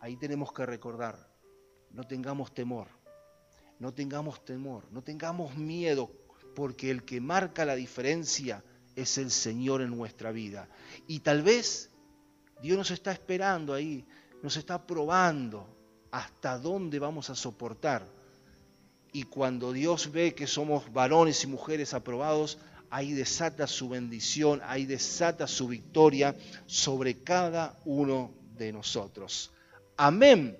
ahí 0.01 0.17
tenemos 0.17 0.51
que 0.53 0.65
recordar, 0.65 1.31
no 1.91 2.03
tengamos 2.03 2.53
temor, 2.53 2.87
no 3.79 3.93
tengamos 3.93 4.43
temor, 4.45 4.85
no 4.91 5.01
tengamos 5.01 5.55
miedo, 5.55 6.11
porque 6.55 6.91
el 6.91 7.03
que 7.05 7.21
marca 7.21 7.65
la 7.65 7.75
diferencia 7.75 8.63
es 8.95 9.17
el 9.17 9.31
Señor 9.31 9.81
en 9.81 9.95
nuestra 9.95 10.31
vida. 10.31 10.69
Y 11.07 11.21
tal 11.21 11.41
vez 11.41 11.89
Dios 12.61 12.77
nos 12.77 12.91
está 12.91 13.11
esperando 13.11 13.73
ahí, 13.73 14.05
nos 14.41 14.57
está 14.57 14.85
probando 14.85 15.67
hasta 16.11 16.57
dónde 16.57 16.99
vamos 16.99 17.29
a 17.29 17.35
soportar. 17.35 18.05
Y 19.11 19.23
cuando 19.23 19.71
Dios 19.71 20.11
ve 20.11 20.35
que 20.35 20.47
somos 20.47 20.91
varones 20.93 21.43
y 21.43 21.47
mujeres 21.47 21.93
aprobados, 21.93 22.57
ahí 22.89 23.13
desata 23.13 23.67
su 23.67 23.89
bendición, 23.89 24.61
ahí 24.63 24.85
desata 24.85 25.47
su 25.47 25.67
victoria 25.67 26.35
sobre 26.65 27.23
cada 27.23 27.79
uno 27.85 28.31
de 28.57 28.71
nosotros. 28.71 29.51
Amén. 29.97 30.57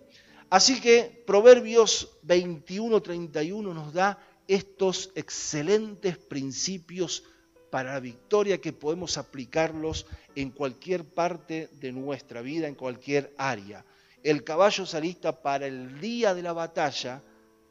Así 0.50 0.82
que 0.82 1.24
Proverbios 1.28 2.10
21-31 2.26 3.74
nos 3.74 3.94
da 3.94 4.18
estos 4.48 5.12
excelentes 5.14 6.18
principios 6.18 7.24
para 7.70 7.94
la 7.94 8.00
victoria 8.00 8.60
que 8.60 8.74
podemos 8.74 9.18
aplicarlos 9.18 10.06
en 10.36 10.52
cualquier 10.52 11.04
parte 11.06 11.70
de 11.80 11.92
nuestra 11.92 12.42
vida, 12.42 12.68
en 12.68 12.76
cualquier 12.76 13.34
área. 13.38 13.86
El 14.24 14.44
caballo 14.44 14.86
se 14.86 14.98
alista 14.98 15.42
para 15.42 15.68
el 15.68 16.00
día 16.02 16.34
de 16.34 16.42
la 16.42 16.54
batalla, 16.54 17.22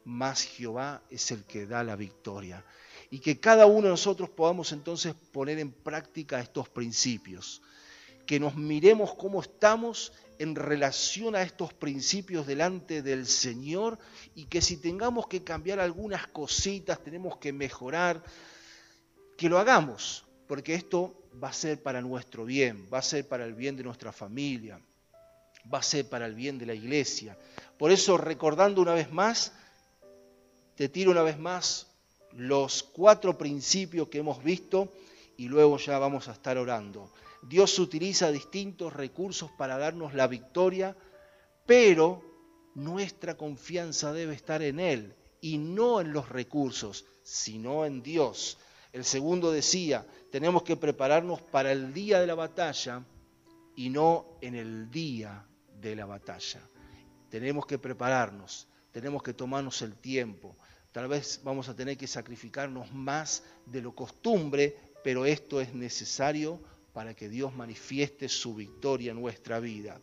mas 0.05 0.43
Jehová 0.43 1.03
es 1.09 1.31
el 1.31 1.43
que 1.43 1.65
da 1.65 1.83
la 1.83 1.95
victoria. 1.95 2.65
Y 3.11 3.19
que 3.19 3.39
cada 3.39 3.65
uno 3.65 3.83
de 3.83 3.89
nosotros 3.89 4.29
podamos 4.29 4.71
entonces 4.71 5.13
poner 5.31 5.59
en 5.59 5.71
práctica 5.71 6.39
estos 6.39 6.69
principios. 6.69 7.61
Que 8.25 8.39
nos 8.39 8.55
miremos 8.55 9.15
cómo 9.15 9.41
estamos 9.41 10.11
en 10.39 10.55
relación 10.55 11.35
a 11.35 11.41
estos 11.41 11.73
principios 11.73 12.47
delante 12.47 13.01
del 13.01 13.27
Señor 13.27 13.99
y 14.35 14.45
que 14.45 14.61
si 14.61 14.77
tengamos 14.77 15.27
que 15.27 15.43
cambiar 15.43 15.79
algunas 15.79 16.27
cositas, 16.27 17.03
tenemos 17.03 17.37
que 17.37 17.51
mejorar, 17.51 18.23
que 19.39 19.47
lo 19.47 19.57
hagamos, 19.57 20.25
porque 20.47 20.73
esto 20.73 21.15
va 21.41 21.47
a 21.47 21.53
ser 21.53 21.81
para 21.81 22.01
nuestro 22.01 22.43
bien, 22.43 22.89
va 22.93 22.97
a 22.97 23.01
ser 23.01 23.25
para 23.25 23.45
el 23.45 23.53
bien 23.53 23.77
de 23.77 23.85
nuestra 23.85 24.11
familia, 24.11 24.81
va 25.73 25.77
a 25.77 25.81
ser 25.81 26.09
para 26.09 26.25
el 26.25 26.35
bien 26.35 26.57
de 26.59 26.65
la 26.65 26.73
iglesia. 26.73 27.37
Por 27.77 27.89
eso, 27.89 28.17
recordando 28.17 28.81
una 28.81 28.93
vez 28.93 29.13
más, 29.13 29.53
te 30.75 30.89
tiro 30.89 31.11
una 31.11 31.23
vez 31.23 31.39
más 31.39 31.87
los 32.33 32.83
cuatro 32.83 33.37
principios 33.37 34.09
que 34.09 34.17
hemos 34.17 34.43
visto 34.43 34.91
y 35.37 35.47
luego 35.47 35.77
ya 35.77 35.97
vamos 35.99 36.27
a 36.27 36.33
estar 36.33 36.57
orando. 36.57 37.09
Dios 37.41 37.79
utiliza 37.79 38.33
distintos 38.33 38.91
recursos 38.91 39.49
para 39.51 39.77
darnos 39.77 40.13
la 40.15 40.27
victoria, 40.27 40.97
pero 41.65 42.21
nuestra 42.75 43.37
confianza 43.37 44.11
debe 44.11 44.35
estar 44.35 44.61
en 44.63 44.81
Él 44.81 45.15
y 45.39 45.59
no 45.59 46.01
en 46.01 46.11
los 46.11 46.27
recursos, 46.27 47.05
sino 47.23 47.85
en 47.85 48.03
Dios. 48.03 48.57
El 48.91 49.05
segundo 49.05 49.51
decía, 49.51 50.05
tenemos 50.31 50.63
que 50.63 50.75
prepararnos 50.75 51.41
para 51.41 51.71
el 51.71 51.93
día 51.93 52.19
de 52.19 52.27
la 52.27 52.35
batalla 52.35 53.03
y 53.75 53.89
no 53.89 54.37
en 54.41 54.55
el 54.55 54.89
día 54.89 55.45
de 55.79 55.95
la 55.95 56.05
batalla. 56.05 56.59
Tenemos 57.29 57.65
que 57.65 57.77
prepararnos, 57.77 58.67
tenemos 58.91 59.21
que 59.21 59.33
tomarnos 59.33 59.81
el 59.83 59.95
tiempo. 59.95 60.55
Tal 60.91 61.07
vez 61.07 61.41
vamos 61.43 61.69
a 61.69 61.75
tener 61.75 61.97
que 61.97 62.07
sacrificarnos 62.07 62.91
más 62.91 63.43
de 63.67 63.81
lo 63.81 63.93
costumbre, 63.93 64.75
pero 65.03 65.25
esto 65.25 65.61
es 65.61 65.73
necesario 65.75 66.59
para 66.91 67.13
que 67.13 67.29
Dios 67.29 67.55
manifieste 67.55 68.27
su 68.27 68.55
victoria 68.55 69.11
en 69.11 69.21
nuestra 69.21 69.59
vida. 69.59 70.01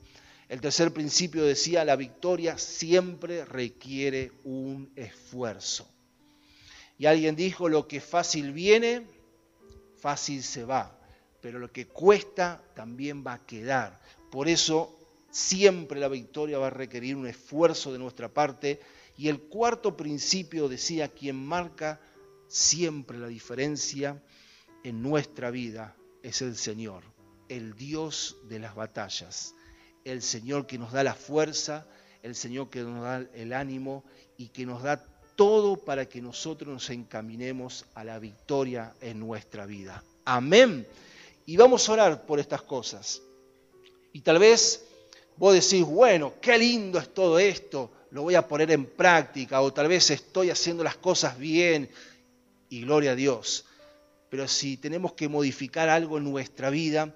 El 0.48 0.60
tercer 0.60 0.92
principio 0.92 1.44
decía, 1.44 1.84
la 1.84 1.96
victoria 1.96 2.56
siempre 2.56 3.44
requiere 3.44 4.30
un 4.44 4.92
esfuerzo. 4.94 5.88
Y 6.98 7.06
alguien 7.06 7.36
dijo, 7.36 7.68
lo 7.68 7.86
que 7.86 8.00
fácil 8.00 8.52
viene, 8.52 9.06
fácil 9.96 10.42
se 10.42 10.64
va, 10.64 10.98
pero 11.40 11.58
lo 11.58 11.70
que 11.70 11.86
cuesta 11.86 12.62
también 12.74 13.24
va 13.26 13.34
a 13.34 13.46
quedar. 13.46 14.00
Por 14.30 14.48
eso 14.48 14.96
siempre 15.30 16.00
la 16.00 16.08
victoria 16.08 16.58
va 16.58 16.68
a 16.68 16.70
requerir 16.70 17.16
un 17.16 17.26
esfuerzo 17.26 17.92
de 17.92 17.98
nuestra 17.98 18.32
parte. 18.32 18.80
Y 19.18 19.28
el 19.28 19.40
cuarto 19.42 19.96
principio 19.96 20.68
decía, 20.68 21.08
quien 21.08 21.36
marca 21.36 22.00
siempre 22.48 23.18
la 23.18 23.28
diferencia 23.28 24.22
en 24.84 25.02
nuestra 25.02 25.50
vida 25.50 25.96
es 26.22 26.42
el 26.42 26.56
Señor, 26.56 27.02
el 27.48 27.74
Dios 27.74 28.36
de 28.48 28.58
las 28.58 28.74
batallas, 28.74 29.54
el 30.04 30.22
Señor 30.22 30.66
que 30.66 30.78
nos 30.78 30.92
da 30.92 31.02
la 31.02 31.14
fuerza, 31.14 31.86
el 32.22 32.34
Señor 32.34 32.70
que 32.70 32.82
nos 32.82 33.02
da 33.02 33.26
el 33.34 33.52
ánimo 33.52 34.04
y 34.36 34.48
que 34.48 34.66
nos 34.66 34.82
da 34.82 35.04
todo 35.36 35.76
para 35.76 36.08
que 36.08 36.20
nosotros 36.20 36.72
nos 36.72 36.90
encaminemos 36.90 37.84
a 37.94 38.02
la 38.02 38.18
victoria 38.18 38.94
en 39.00 39.20
nuestra 39.20 39.66
vida. 39.66 40.02
Amén. 40.24 40.86
Y 41.46 41.56
vamos 41.56 41.88
a 41.88 41.92
orar 41.92 42.26
por 42.26 42.40
estas 42.40 42.62
cosas. 42.62 43.22
Y 44.12 44.22
tal 44.22 44.38
vez 44.38 44.84
vos 45.36 45.54
decís, 45.54 45.84
bueno, 45.84 46.34
qué 46.40 46.58
lindo 46.58 46.98
es 46.98 47.12
todo 47.14 47.38
esto, 47.38 47.92
lo 48.10 48.22
voy 48.22 48.34
a 48.34 48.48
poner 48.48 48.70
en 48.72 48.86
práctica, 48.86 49.60
o 49.60 49.72
tal 49.72 49.88
vez 49.88 50.10
estoy 50.10 50.50
haciendo 50.50 50.82
las 50.82 50.96
cosas 50.96 51.38
bien, 51.38 51.90
y 52.70 52.80
gloria 52.80 53.12
a 53.12 53.14
Dios 53.14 53.66
pero 54.28 54.48
si 54.48 54.76
tenemos 54.76 55.12
que 55.12 55.28
modificar 55.28 55.88
algo 55.88 56.18
en 56.18 56.24
nuestra 56.24 56.70
vida, 56.70 57.14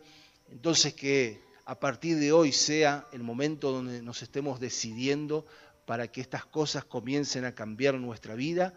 entonces 0.51 0.95
que 0.95 1.41
a 1.65 1.79
partir 1.79 2.19
de 2.19 2.33
hoy 2.33 2.53
sea 2.53 3.07
el 3.13 3.23
momento 3.23 3.73
donde 3.73 4.03
nos 4.03 4.23
estemos 4.23 4.61
decidiendo 4.61 5.45
para 5.91 6.07
que 6.07 6.21
estas 6.21 6.45
cosas 6.45 6.85
comiencen 6.85 7.45
a 7.45 7.53
cambiar 7.53 7.95
nuestra 7.95 8.37
vida 8.37 8.75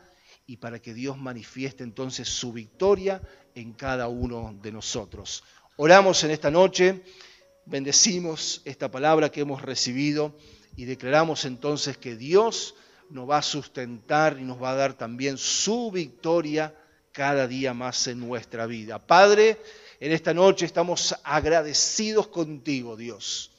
y 0.48 0.58
para 0.58 0.82
que 0.82 0.96
Dios 0.96 1.16
manifieste 1.16 1.84
entonces 1.84 2.28
su 2.28 2.52
victoria 2.52 3.22
en 3.54 3.74
cada 3.74 4.08
uno 4.08 4.58
de 4.64 4.72
nosotros. 4.72 5.44
Oramos 5.76 6.24
en 6.24 6.32
esta 6.32 6.50
noche, 6.50 7.04
bendecimos 7.68 8.64
esta 8.66 8.90
palabra 8.90 9.30
que 9.30 9.42
hemos 9.42 9.62
recibido 9.62 10.36
y 10.76 10.86
declaramos 10.86 11.46
entonces 11.46 12.00
que 12.00 12.16
Dios 12.16 12.74
nos 13.12 13.30
va 13.30 13.38
a 13.38 13.44
sustentar 13.44 14.40
y 14.40 14.44
nos 14.44 14.60
va 14.60 14.72
a 14.72 14.76
dar 14.76 14.96
también 14.96 15.38
su 15.38 15.92
victoria 15.92 16.76
cada 17.12 17.48
día 17.48 17.76
más 17.76 18.08
en 18.08 18.22
nuestra 18.22 18.66
vida. 18.66 18.98
Padre, 18.98 19.62
en 20.00 20.14
esta 20.14 20.34
noche 20.34 20.66
estamos 20.66 21.14
agradecidos 21.24 22.30
contigo, 22.30 22.98
Dios. 22.98 23.52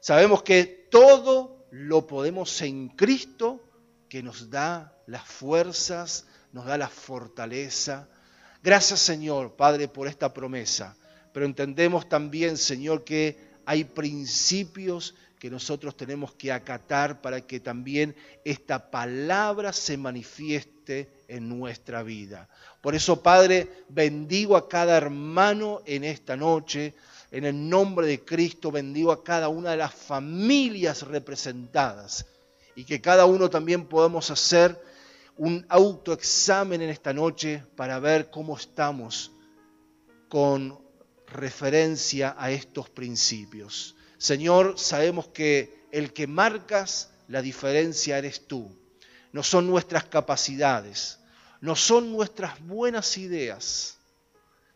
Sabemos 0.00 0.42
que 0.42 0.64
todo 0.90 1.53
lo 1.76 2.06
podemos 2.06 2.62
en 2.62 2.88
Cristo 2.88 3.60
que 4.08 4.22
nos 4.22 4.48
da 4.48 4.96
las 5.08 5.24
fuerzas, 5.24 6.24
nos 6.52 6.66
da 6.66 6.78
la 6.78 6.88
fortaleza. 6.88 8.08
Gracias 8.62 9.00
Señor, 9.00 9.56
Padre, 9.56 9.88
por 9.88 10.06
esta 10.06 10.32
promesa. 10.32 10.96
Pero 11.32 11.46
entendemos 11.46 12.08
también, 12.08 12.56
Señor, 12.58 13.02
que 13.02 13.36
hay 13.66 13.82
principios 13.82 15.16
que 15.40 15.50
nosotros 15.50 15.96
tenemos 15.96 16.32
que 16.34 16.52
acatar 16.52 17.20
para 17.20 17.40
que 17.40 17.58
también 17.58 18.14
esta 18.44 18.92
palabra 18.92 19.72
se 19.72 19.96
manifieste 19.96 21.10
en 21.26 21.48
nuestra 21.48 22.04
vida. 22.04 22.48
Por 22.80 22.94
eso, 22.94 23.20
Padre, 23.20 23.68
bendigo 23.88 24.56
a 24.56 24.68
cada 24.68 24.96
hermano 24.96 25.82
en 25.86 26.04
esta 26.04 26.36
noche. 26.36 26.94
En 27.34 27.44
el 27.44 27.68
nombre 27.68 28.06
de 28.06 28.24
Cristo 28.24 28.70
bendigo 28.70 29.10
a 29.10 29.24
cada 29.24 29.48
una 29.48 29.72
de 29.72 29.76
las 29.76 29.92
familias 29.92 31.02
representadas 31.02 32.26
y 32.76 32.84
que 32.84 33.00
cada 33.00 33.26
uno 33.26 33.50
también 33.50 33.86
podamos 33.86 34.30
hacer 34.30 34.80
un 35.36 35.66
autoexamen 35.68 36.80
en 36.80 36.90
esta 36.90 37.12
noche 37.12 37.64
para 37.74 37.98
ver 37.98 38.30
cómo 38.30 38.56
estamos 38.56 39.32
con 40.28 40.78
referencia 41.26 42.36
a 42.38 42.52
estos 42.52 42.88
principios. 42.88 43.96
Señor, 44.16 44.78
sabemos 44.78 45.26
que 45.26 45.86
el 45.90 46.12
que 46.12 46.28
marcas 46.28 47.10
la 47.26 47.42
diferencia 47.42 48.16
eres 48.16 48.46
tú. 48.46 48.70
No 49.32 49.42
son 49.42 49.66
nuestras 49.66 50.04
capacidades, 50.04 51.18
no 51.60 51.74
son 51.74 52.12
nuestras 52.12 52.64
buenas 52.64 53.18
ideas, 53.18 53.98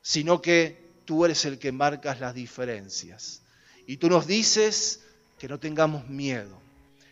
sino 0.02 0.42
que 0.42 0.88
tú 1.09 1.24
eres 1.24 1.46
el 1.46 1.59
que 1.59 1.72
marcas 1.72 2.20
las 2.20 2.34
diferencias. 2.34 3.40
Y 3.86 3.96
tú 3.96 4.11
nos 4.11 4.26
dices 4.26 5.00
que 5.38 5.48
no 5.48 5.59
tengamos 5.59 6.06
miedo, 6.06 6.61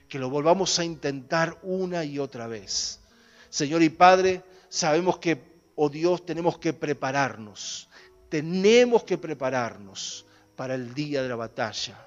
que 0.07 0.19
lo 0.19 0.29
volvamos 0.29 0.79
a 0.79 0.85
intentar 0.85 1.59
una 1.63 2.05
y 2.05 2.19
otra 2.19 2.47
vez. 2.47 3.01
Señor 3.49 3.83
y 3.83 3.89
Padre, 3.89 4.43
sabemos 4.69 5.17
que, 5.17 5.41
oh 5.77 5.89
Dios, 5.89 6.27
tenemos 6.27 6.59
que 6.59 6.75
prepararnos, 6.75 7.89
tenemos 8.29 9.03
que 9.05 9.17
prepararnos 9.17 10.27
para 10.57 10.75
el 10.75 10.93
día 10.93 11.23
de 11.23 11.31
la 11.31 11.37
batalla. 11.37 11.99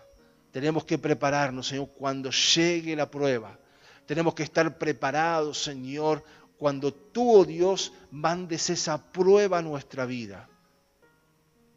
Tenemos 0.51 0.85
que 0.85 0.99
prepararnos, 0.99 1.69
Señor, 1.69 1.89
cuando 1.97 2.29
llegue 2.29 2.95
la 2.95 3.09
prueba. 3.09 3.57
Tenemos 4.05 4.35
que 4.35 4.43
estar 4.43 4.77
preparados, 4.77 5.63
Señor, 5.63 6.23
cuando 6.55 6.93
tú, 6.93 7.39
oh 7.39 7.45
Dios, 7.45 7.93
mandes 8.11 8.69
esa 8.69 9.11
prueba 9.11 9.57
a 9.57 9.63
nuestra 9.63 10.05
vida. 10.05 10.47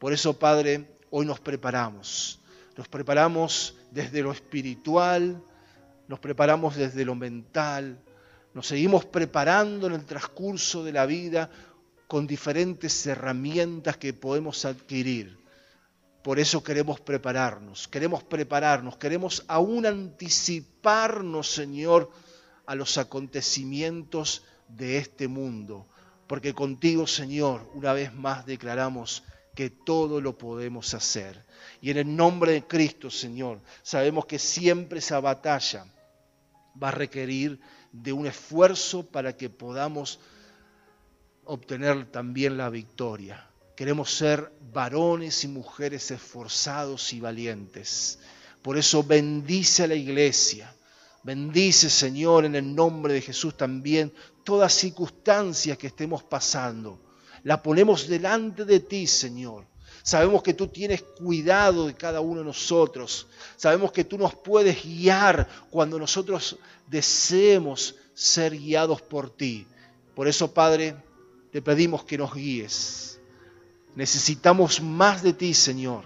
Por 0.03 0.13
eso, 0.13 0.37
Padre, 0.37 0.99
hoy 1.11 1.25
nos 1.25 1.39
preparamos. 1.39 2.41
Nos 2.77 2.89
preparamos 2.89 3.77
desde 3.93 4.21
lo 4.21 4.33
espiritual, 4.33 5.41
nos 6.09 6.19
preparamos 6.19 6.75
desde 6.75 7.05
lo 7.05 7.15
mental, 7.15 8.03
nos 8.53 8.67
seguimos 8.67 9.05
preparando 9.05 9.87
en 9.87 9.93
el 9.93 10.05
transcurso 10.05 10.83
de 10.83 10.91
la 10.91 11.07
vida 11.07 11.51
con 12.09 12.27
diferentes 12.27 13.07
herramientas 13.07 13.97
que 13.97 14.13
podemos 14.13 14.65
adquirir. 14.65 15.39
Por 16.25 16.41
eso 16.41 16.65
queremos 16.65 16.99
prepararnos, 16.99 17.87
queremos 17.87 18.25
prepararnos, 18.25 18.97
queremos 18.97 19.45
aún 19.47 19.87
anticiparnos, 19.87 21.49
Señor, 21.49 22.11
a 22.67 22.75
los 22.75 22.99
acontecimientos 22.99 24.43
de 24.67 24.99
este 24.99 25.29
mundo. 25.29 25.87
Porque 26.27 26.55
contigo, 26.55 27.07
Señor, 27.07 27.71
una 27.75 27.93
vez 27.93 28.13
más 28.13 28.47
declaramos 28.47 29.23
que 29.55 29.71
todo 29.71 30.21
lo 30.21 30.37
podemos 30.37 30.95
hacer. 30.95 31.45
Y 31.81 31.91
en 31.91 31.99
el 31.99 32.17
nombre 32.17 32.53
de 32.53 32.67
Cristo, 32.67 33.11
Señor, 33.11 33.61
sabemos 33.83 34.27
que 34.27 34.39
siempre 34.39 35.01
esa 35.01 35.21
batalla 35.21 35.87
va 36.83 36.89
a 36.89 36.93
requerir 36.93 37.61
de 37.93 38.13
un 38.13 38.27
esfuerzo 38.27 39.05
para 39.07 39.37
que 39.37 39.51
podamos 39.51 40.19
obtener 41.45 42.07
también 42.07 42.57
la 42.57 42.71
victoria. 42.71 43.47
Queremos 43.77 44.15
ser 44.15 44.53
varones 44.73 45.45
y 45.45 45.49
mujeres 45.49 46.11
esforzados 46.11 47.13
y 47.13 47.21
valientes. 47.21 48.19
Por 48.63 48.79
eso 48.79 49.03
bendice 49.03 49.85
a 49.85 49.89
la 49.89 49.95
iglesia. 49.95 50.75
Bendice, 51.25 51.91
Señor, 51.91 52.45
en 52.45 52.55
el 52.55 52.75
nombre 52.75 53.15
de 53.15 53.21
Jesús 53.21 53.57
también 53.57 54.13
todas 54.45 54.73
circunstancias 54.73 55.79
que 55.79 55.89
estemos 55.89 56.23
pasando. 56.23 56.99
La 57.45 57.63
ponemos 57.63 58.09
delante 58.09 58.65
de 58.65 58.81
ti, 58.81 59.07
Señor. 59.07 59.65
Sabemos 60.03 60.43
que 60.43 60.55
tú 60.55 60.67
tienes 60.67 61.03
cuidado 61.03 61.87
de 61.87 61.95
cada 61.95 62.21
uno 62.21 62.41
de 62.41 62.47
nosotros. 62.47 63.27
Sabemos 63.57 63.93
que 63.93 64.05
tú 64.05 64.19
nos 64.19 64.35
puedes 64.35 64.83
guiar 64.83 65.49
cuando 65.71 65.99
nosotros 65.99 66.57
deseemos 66.89 67.95
ser 68.15 68.57
guiados 68.57 69.01
por 69.01 69.31
ti. 69.31 69.67
Por 70.15 70.27
eso, 70.27 70.53
Padre, 70.53 70.97
te 71.53 71.63
pedimos 71.63 72.05
que 72.05 72.19
nos 72.19 72.35
guíes. 72.35 73.21
Necesitamos 73.95 74.81
más 74.81 75.23
de 75.23 75.35
ti, 75.35 75.55
Señor, 75.55 76.05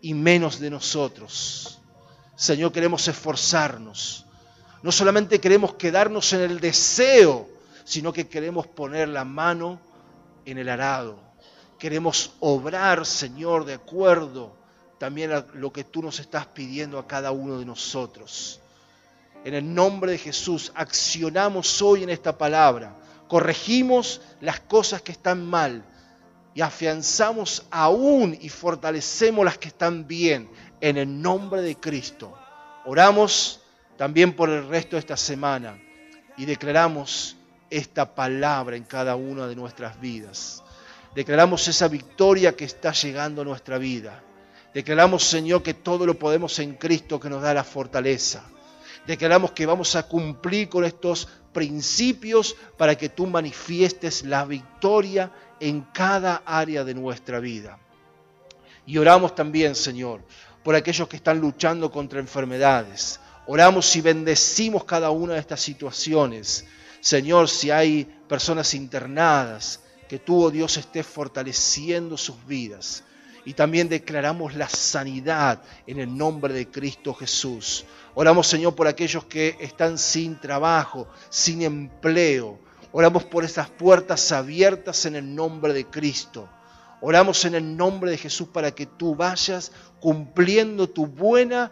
y 0.00 0.14
menos 0.14 0.58
de 0.58 0.70
nosotros. 0.70 1.80
Señor, 2.36 2.72
queremos 2.72 3.06
esforzarnos. 3.08 4.24
No 4.82 4.92
solamente 4.92 5.40
queremos 5.40 5.74
quedarnos 5.74 6.32
en 6.32 6.42
el 6.42 6.60
deseo, 6.60 7.48
sino 7.84 8.12
que 8.12 8.28
queremos 8.28 8.66
poner 8.66 9.08
la 9.08 9.24
mano 9.24 9.80
en 10.50 10.58
el 10.58 10.68
arado 10.68 11.28
Queremos 11.78 12.32
obrar, 12.40 13.06
Señor, 13.06 13.64
de 13.64 13.74
acuerdo 13.74 14.56
también 14.98 15.30
a 15.30 15.46
lo 15.54 15.72
que 15.72 15.84
tú 15.84 16.02
nos 16.02 16.18
estás 16.18 16.46
pidiendo 16.46 16.98
a 16.98 17.06
cada 17.06 17.30
uno 17.30 17.56
de 17.58 17.64
nosotros. 17.64 18.60
En 19.44 19.54
el 19.54 19.72
nombre 19.72 20.10
de 20.10 20.18
Jesús, 20.18 20.72
accionamos 20.74 21.80
hoy 21.80 22.02
en 22.02 22.10
esta 22.10 22.36
palabra, 22.36 22.96
corregimos 23.28 24.20
las 24.40 24.58
cosas 24.58 25.02
que 25.02 25.12
están 25.12 25.46
mal 25.46 25.84
y 26.52 26.62
afianzamos 26.62 27.64
aún 27.70 28.36
y 28.40 28.48
fortalecemos 28.48 29.44
las 29.44 29.56
que 29.56 29.68
están 29.68 30.08
bien 30.08 30.50
en 30.80 30.96
el 30.96 31.22
nombre 31.22 31.62
de 31.62 31.76
Cristo. 31.76 32.36
Oramos 32.86 33.60
también 33.96 34.34
por 34.34 34.50
el 34.50 34.66
resto 34.66 34.96
de 34.96 35.00
esta 35.00 35.16
semana 35.16 35.78
y 36.36 36.44
declaramos 36.44 37.36
esta 37.70 38.14
palabra 38.14 38.76
en 38.76 38.84
cada 38.84 39.16
una 39.16 39.46
de 39.46 39.56
nuestras 39.56 40.00
vidas. 40.00 40.62
Declaramos 41.14 41.66
esa 41.68 41.88
victoria 41.88 42.54
que 42.54 42.64
está 42.64 42.92
llegando 42.92 43.42
a 43.42 43.44
nuestra 43.44 43.78
vida. 43.78 44.22
Declaramos, 44.74 45.24
Señor, 45.24 45.62
que 45.62 45.74
todo 45.74 46.06
lo 46.06 46.18
podemos 46.18 46.58
en 46.58 46.74
Cristo 46.74 47.18
que 47.18 47.30
nos 47.30 47.42
da 47.42 47.54
la 47.54 47.64
fortaleza. 47.64 48.44
Declaramos 49.06 49.52
que 49.52 49.66
vamos 49.66 49.96
a 49.96 50.02
cumplir 50.02 50.68
con 50.68 50.84
estos 50.84 51.28
principios 51.52 52.54
para 52.76 52.94
que 52.96 53.08
tú 53.08 53.26
manifiestes 53.26 54.24
la 54.24 54.44
victoria 54.44 55.32
en 55.60 55.80
cada 55.92 56.42
área 56.44 56.84
de 56.84 56.94
nuestra 56.94 57.40
vida. 57.40 57.78
Y 58.86 58.98
oramos 58.98 59.34
también, 59.34 59.74
Señor, 59.74 60.22
por 60.62 60.74
aquellos 60.74 61.08
que 61.08 61.16
están 61.16 61.40
luchando 61.40 61.90
contra 61.90 62.20
enfermedades. 62.20 63.20
Oramos 63.46 63.96
y 63.96 64.02
bendecimos 64.02 64.84
cada 64.84 65.10
una 65.10 65.34
de 65.34 65.40
estas 65.40 65.60
situaciones. 65.60 66.66
Señor, 67.00 67.48
si 67.48 67.70
hay 67.70 68.04
personas 68.28 68.74
internadas, 68.74 69.80
que 70.08 70.18
tú, 70.18 70.44
oh 70.44 70.50
Dios, 70.50 70.76
estés 70.76 71.06
fortaleciendo 71.06 72.16
sus 72.16 72.44
vidas. 72.46 73.04
Y 73.44 73.54
también 73.54 73.88
declaramos 73.88 74.54
la 74.54 74.68
sanidad 74.68 75.62
en 75.86 76.00
el 76.00 76.16
nombre 76.16 76.52
de 76.52 76.68
Cristo 76.68 77.14
Jesús. 77.14 77.84
Oramos, 78.14 78.46
Señor, 78.46 78.74
por 78.74 78.88
aquellos 78.88 79.24
que 79.24 79.56
están 79.60 79.96
sin 79.96 80.40
trabajo, 80.40 81.08
sin 81.30 81.62
empleo. 81.62 82.58
Oramos 82.90 83.24
por 83.24 83.44
esas 83.44 83.68
puertas 83.68 84.32
abiertas 84.32 85.06
en 85.06 85.16
el 85.16 85.34
nombre 85.34 85.72
de 85.72 85.86
Cristo. 85.86 86.48
Oramos 87.00 87.44
en 87.44 87.54
el 87.54 87.76
nombre 87.76 88.10
de 88.10 88.18
Jesús 88.18 88.48
para 88.48 88.72
que 88.72 88.86
tú 88.86 89.14
vayas 89.14 89.72
cumpliendo 90.00 90.88
tu 90.88 91.06
buena 91.06 91.70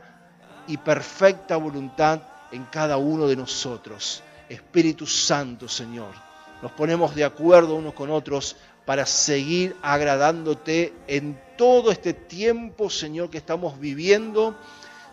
y 0.69 0.77
perfecta 0.77 1.57
voluntad 1.57 2.23
en 2.53 2.65
cada 2.67 2.97
uno 2.97 3.27
de 3.27 3.37
nosotros. 3.37 4.23
Espíritu 4.49 5.07
Santo, 5.07 5.69
Señor 5.69 6.27
nos 6.63 6.73
ponemos 6.73 7.15
de 7.15 7.25
acuerdo 7.25 7.75
unos 7.75 7.95
con 7.95 8.11
otros 8.11 8.57
para 8.85 9.05
seguir 9.05 9.77
agradándote 9.83 10.93
en 11.07 11.39
todo 11.57 11.91
este 11.91 12.15
tiempo, 12.15 12.89
Señor, 12.89 13.31
que 13.31 13.39
estamos 13.39 13.79
viviendo, 13.79 14.57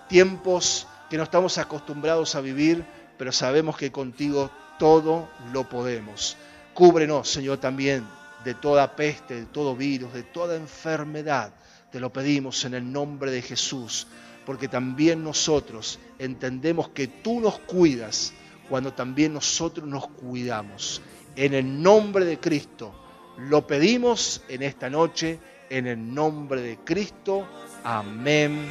tiempos 0.08 0.88
que 1.10 1.18
no 1.18 1.24
estamos 1.24 1.58
acostumbrados 1.58 2.36
a 2.36 2.42
vivir, 2.42 2.86
pero 3.18 3.32
sabemos 3.32 3.78
que 3.78 3.92
contigo 3.92 4.52
todo 4.80 5.30
lo 5.52 5.68
podemos. 5.68 6.38
Cúbrenos, 6.74 7.30
Señor, 7.30 7.58
también 7.58 8.08
de 8.44 8.54
toda 8.54 8.96
peste, 8.96 9.36
de 9.36 9.46
todo 9.46 9.76
virus, 9.76 10.14
de 10.14 10.24
toda 10.24 10.56
enfermedad. 10.56 11.54
Te 11.92 12.00
lo 12.00 12.12
pedimos 12.12 12.64
en 12.66 12.74
el 12.74 12.92
nombre 12.92 13.32
de 13.32 13.42
Jesús, 13.42 14.08
porque 14.46 14.68
también 14.68 15.24
nosotros 15.24 16.00
entendemos 16.20 16.90
que 16.90 17.08
tú 17.08 17.40
nos 17.40 17.60
cuidas 17.60 18.34
cuando 18.70 18.94
también 18.94 19.34
nosotros 19.34 19.88
nos 19.88 20.08
cuidamos. 20.08 21.02
En 21.36 21.54
el 21.54 21.82
nombre 21.82 22.26
de 22.26 22.40
Cristo 22.40 22.94
lo 23.38 23.66
pedimos 23.66 24.44
en 24.48 24.64
esta 24.64 24.90
noche, 24.90 25.40
en 25.70 25.88
el 25.88 26.14
nombre 26.14 26.62
de 26.62 26.78
Cristo. 26.78 27.46
Amén 27.84 28.68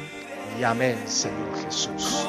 y 0.59 0.63
amén, 0.63 0.97
Señor 1.07 1.55
Jesús. 1.63 2.25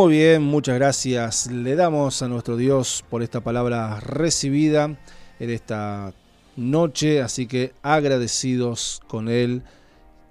Muy 0.00 0.14
bien, 0.14 0.42
muchas 0.42 0.76
gracias. 0.76 1.50
Le 1.50 1.76
damos 1.76 2.22
a 2.22 2.28
nuestro 2.28 2.56
Dios 2.56 3.04
por 3.10 3.22
esta 3.22 3.42
palabra 3.42 4.00
recibida 4.00 4.98
en 5.38 5.50
esta 5.50 6.14
noche, 6.56 7.20
así 7.20 7.46
que 7.46 7.74
agradecidos 7.82 9.02
con 9.08 9.28
Él. 9.28 9.62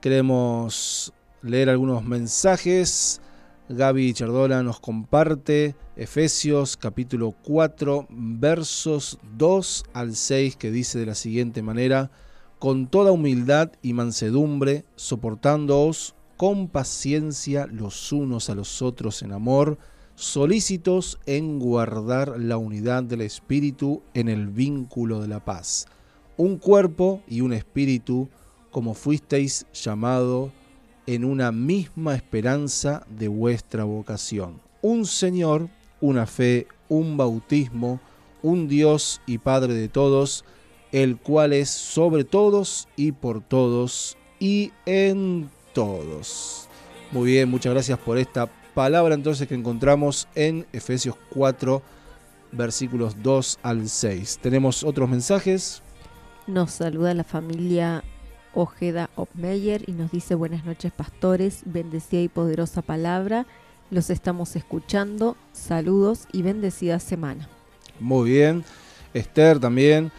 Queremos 0.02 1.14
leer 1.44 1.70
algunos 1.70 2.04
mensajes. 2.04 3.22
Gaby 3.70 4.12
Chardola 4.14 4.64
nos 4.64 4.80
comparte 4.80 5.76
Efesios 5.96 6.76
capítulo 6.76 7.36
4 7.44 8.08
versos 8.10 9.20
2 9.38 9.84
al 9.94 10.16
6 10.16 10.56
que 10.56 10.72
dice 10.72 10.98
de 10.98 11.06
la 11.06 11.16
siguiente 11.16 11.62
manera, 11.62 12.10
con 12.58 12.88
toda 12.88 13.12
humildad 13.12 13.72
y 13.84 13.94
mansedumbre, 13.94 14.86
soportándoos 14.96 16.16
con 16.40 16.70
paciencia 16.70 17.68
los 17.68 18.14
unos 18.14 18.50
a 18.50 18.56
los 18.56 18.82
otros 18.82 19.24
en 19.24 19.34
amor, 19.34 19.78
solícitos 20.16 21.20
en 21.26 21.60
guardar 21.60 22.40
la 22.40 22.56
unidad 22.56 23.04
del 23.04 23.20
Espíritu 23.20 24.04
en 24.14 24.30
el 24.30 24.48
vínculo 24.48 25.22
de 25.22 25.28
la 25.28 25.44
paz. 25.44 25.86
Un 26.38 26.56
cuerpo 26.56 27.22
y 27.28 27.42
un 27.42 27.52
espíritu, 27.52 28.30
como 28.72 28.94
fuisteis 28.94 29.66
llamado 29.74 30.54
en 31.08 31.26
una 31.26 31.52
misma 31.52 32.16
esperanza 32.16 33.06
de 33.10 33.28
vuestra 33.28 33.84
vocación. 33.84 34.62
Un 34.82 35.06
Señor, 35.06 35.68
una 36.00 36.26
fe, 36.26 36.68
un 36.88 37.18
bautismo, 37.18 38.00
un 38.44 38.70
Dios 38.70 39.20
y 39.28 39.40
Padre 39.40 39.74
de 39.74 39.90
todos, 39.90 40.46
el 40.94 41.18
cual 41.18 41.52
es 41.52 41.70
sobre 41.70 42.24
todos 42.24 42.88
y 42.96 43.12
por 43.12 43.42
todos 43.42 44.16
y 44.40 44.72
en 44.86 45.50
todos. 45.74 46.68
Muy 47.12 47.32
bien, 47.32 47.50
muchas 47.50 47.74
gracias 47.74 47.98
por 48.00 48.18
esta 48.18 48.50
palabra 48.74 49.16
entonces 49.16 49.48
que 49.48 49.56
encontramos 49.56 50.28
en 50.36 50.66
Efesios 50.72 51.16
4, 51.32 51.82
versículos 52.52 53.16
2 53.22 53.60
al 53.64 53.90
6. 53.90 54.40
¿Tenemos 54.42 54.84
otros 54.84 55.10
mensajes? 55.10 55.82
Nos 56.48 56.72
saluda 56.72 57.14
la 57.14 57.24
familia 57.24 58.04
Ojeda 58.54 59.10
Opmeyer 59.16 59.88
y 59.88 59.92
nos 59.92 60.12
dice 60.12 60.36
buenas 60.36 60.66
noches 60.66 60.92
pastores, 60.92 61.62
bendecida 61.66 62.22
y 62.22 62.28
poderosa 62.28 62.82
palabra. 62.82 63.46
Los 63.92 64.10
estamos 64.10 64.56
escuchando. 64.56 65.36
Saludos 65.52 66.28
y 66.32 66.42
bendecida 66.42 67.00
semana. 67.00 67.48
Muy 68.00 68.32
bien. 68.32 68.64
Esther 69.14 69.60
también 69.60 70.12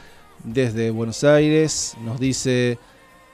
desde 0.44 0.90
Buenos 0.90 1.22
Aires 1.24 1.96
nos 2.04 2.18
dice 2.18 2.78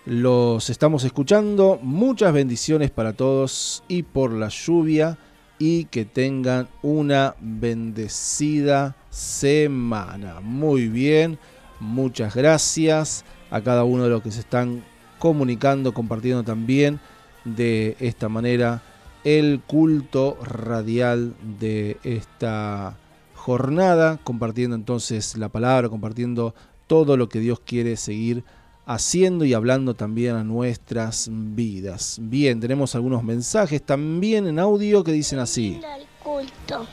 los 0.07 0.71
estamos 0.71 1.03
escuchando. 1.03 1.81
Muchas 1.83 2.33
bendiciones 2.33 2.93
para 2.93 3.13
todos 3.13 3.83
y 3.89 4.05
por 4.05 4.33
la 4.33 4.49
lluvia 4.49 5.19
y 5.59 5.87
que 5.87 6.05
tengan 6.05 6.69
una 6.83 7.35
bendecida 7.41 8.95
semana. 9.11 10.41
Muy 10.41 10.89
bien, 10.89 11.39
muchas 11.81 12.37
gracias 12.37 13.25
a 13.51 13.61
cada 13.61 13.83
uno 13.83 14.05
de 14.05 14.11
los 14.11 14.23
que 14.23 14.31
se 14.31 14.41
están 14.41 14.85
comunicando, 15.19 15.93
compartiendo 15.93 16.45
también 16.45 17.01
de 17.45 17.97
esta 17.99 18.29
manera 18.29 18.83
el 19.25 19.61
culto 19.67 20.39
radial 20.41 21.35
de 21.59 21.97
esta 22.05 22.97
jornada, 23.35 24.21
compartiendo 24.23 24.77
entonces 24.77 25.37
la 25.37 25.49
palabra, 25.49 25.89
compartiendo 25.89 26.55
todo 26.87 27.17
lo 27.17 27.29
que 27.29 27.41
Dios 27.41 27.59
quiere 27.59 27.97
seguir 27.97 28.45
haciendo 28.87 29.45
y 29.45 29.53
hablando 29.53 29.95
también 29.95 30.37
a 30.37 30.45
nuestras 30.45 31.29
vidas. 31.31 32.19
Bien, 32.23 32.61
tenemos 32.61 32.95
algunos 32.95 33.23
mensajes 33.25 33.83
también 33.83 34.47
en 34.47 34.59
audio 34.59 35.03
que 35.03 35.13
dicen 35.13 35.41
así. 35.41 35.81
culto. 36.23 36.87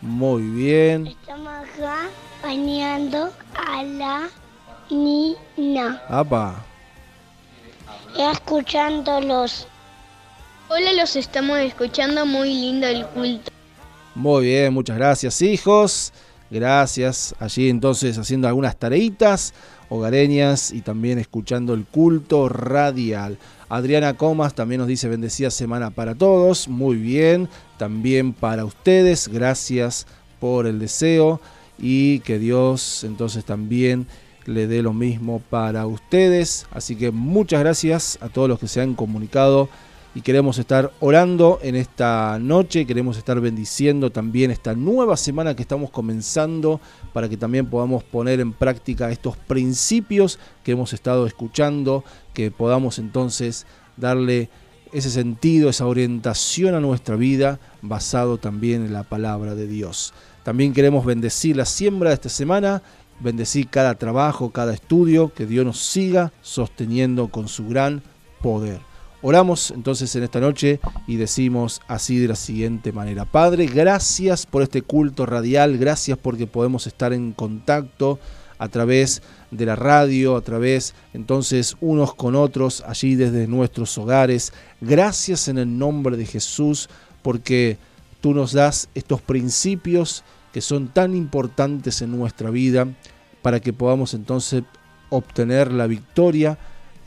Muy 0.00 0.42
bien. 0.42 1.06
Estamos 1.08 1.48
acá 1.48 2.08
bañando 2.42 3.32
a 3.56 3.82
la 3.82 4.28
niña. 4.90 6.02
Apa. 6.08 6.64
Escuchándolos. 8.16 9.66
Hola, 10.68 10.92
los 10.92 11.16
estamos 11.16 11.58
escuchando. 11.58 12.26
Muy 12.26 12.52
lindo 12.52 12.86
el 12.86 13.06
culto. 13.06 13.50
Muy 14.14 14.46
bien, 14.46 14.74
muchas 14.74 14.98
gracias 14.98 15.40
hijos. 15.40 16.12
Gracias. 16.50 17.34
Allí 17.38 17.68
entonces 17.70 18.18
haciendo 18.18 18.48
algunas 18.48 18.76
tareitas 18.76 19.54
hogareñas 19.88 20.72
y 20.72 20.80
también 20.80 21.18
escuchando 21.18 21.74
el 21.74 21.84
culto 21.84 22.48
radial. 22.48 23.38
Adriana 23.68 24.14
Comas 24.14 24.54
también 24.54 24.80
nos 24.80 24.88
dice 24.88 25.08
bendecida 25.08 25.50
semana 25.50 25.90
para 25.90 26.14
todos. 26.14 26.68
Muy 26.68 26.96
bien, 26.96 27.48
también 27.76 28.32
para 28.32 28.64
ustedes. 28.64 29.28
Gracias 29.28 30.06
por 30.40 30.66
el 30.66 30.78
deseo 30.78 31.40
y 31.78 32.20
que 32.20 32.38
Dios 32.38 33.04
entonces 33.04 33.44
también 33.44 34.06
le 34.46 34.66
dé 34.66 34.82
lo 34.82 34.92
mismo 34.92 35.42
para 35.50 35.86
ustedes. 35.86 36.66
Así 36.70 36.96
que 36.96 37.10
muchas 37.10 37.60
gracias 37.60 38.18
a 38.20 38.28
todos 38.28 38.48
los 38.48 38.58
que 38.58 38.68
se 38.68 38.80
han 38.80 38.94
comunicado 38.94 39.68
y 40.14 40.22
queremos 40.22 40.58
estar 40.58 40.92
orando 41.00 41.58
en 41.62 41.76
esta 41.76 42.38
noche, 42.40 42.86
queremos 42.86 43.16
estar 43.18 43.40
bendiciendo 43.40 44.10
también 44.10 44.50
esta 44.50 44.74
nueva 44.74 45.16
semana 45.16 45.54
que 45.54 45.62
estamos 45.62 45.90
comenzando 45.90 46.80
para 47.12 47.28
que 47.28 47.36
también 47.36 47.66
podamos 47.66 48.04
poner 48.04 48.40
en 48.40 48.52
práctica 48.52 49.10
estos 49.10 49.36
principios 49.36 50.38
que 50.64 50.72
hemos 50.72 50.92
estado 50.92 51.26
escuchando, 51.26 52.04
que 52.32 52.50
podamos 52.50 52.98
entonces 52.98 53.66
darle 53.96 54.48
ese 54.92 55.10
sentido, 55.10 55.68
esa 55.68 55.86
orientación 55.86 56.74
a 56.74 56.80
nuestra 56.80 57.16
vida 57.16 57.60
basado 57.82 58.38
también 58.38 58.84
en 58.86 58.92
la 58.92 59.02
palabra 59.02 59.54
de 59.54 59.66
Dios. 59.66 60.14
También 60.42 60.72
queremos 60.72 61.04
bendecir 61.04 61.56
la 61.56 61.66
siembra 61.66 62.10
de 62.10 62.14
esta 62.14 62.30
semana, 62.30 62.82
bendecir 63.20 63.68
cada 63.68 63.94
trabajo, 63.96 64.50
cada 64.50 64.72
estudio, 64.72 65.32
que 65.34 65.44
Dios 65.44 65.66
nos 65.66 65.78
siga 65.78 66.32
sosteniendo 66.40 67.28
con 67.28 67.48
su 67.48 67.68
gran 67.68 68.02
poder. 68.40 68.87
Oramos 69.20 69.72
entonces 69.72 70.14
en 70.14 70.22
esta 70.22 70.38
noche 70.38 70.78
y 71.08 71.16
decimos 71.16 71.80
así 71.88 72.18
de 72.18 72.28
la 72.28 72.36
siguiente 72.36 72.92
manera. 72.92 73.24
Padre, 73.24 73.66
gracias 73.66 74.46
por 74.46 74.62
este 74.62 74.82
culto 74.82 75.26
radial, 75.26 75.76
gracias 75.76 76.16
porque 76.16 76.46
podemos 76.46 76.86
estar 76.86 77.12
en 77.12 77.32
contacto 77.32 78.20
a 78.58 78.68
través 78.68 79.22
de 79.50 79.66
la 79.66 79.74
radio, 79.74 80.36
a 80.36 80.42
través 80.42 80.94
entonces 81.14 81.76
unos 81.80 82.14
con 82.14 82.36
otros 82.36 82.84
allí 82.86 83.16
desde 83.16 83.48
nuestros 83.48 83.98
hogares. 83.98 84.52
Gracias 84.80 85.48
en 85.48 85.58
el 85.58 85.78
nombre 85.78 86.16
de 86.16 86.24
Jesús 86.24 86.88
porque 87.22 87.76
tú 88.20 88.34
nos 88.34 88.52
das 88.52 88.88
estos 88.94 89.20
principios 89.20 90.22
que 90.52 90.60
son 90.60 90.88
tan 90.88 91.16
importantes 91.16 92.02
en 92.02 92.16
nuestra 92.16 92.50
vida 92.50 92.86
para 93.42 93.58
que 93.58 93.72
podamos 93.72 94.14
entonces 94.14 94.62
obtener 95.10 95.72
la 95.72 95.88
victoria 95.88 96.56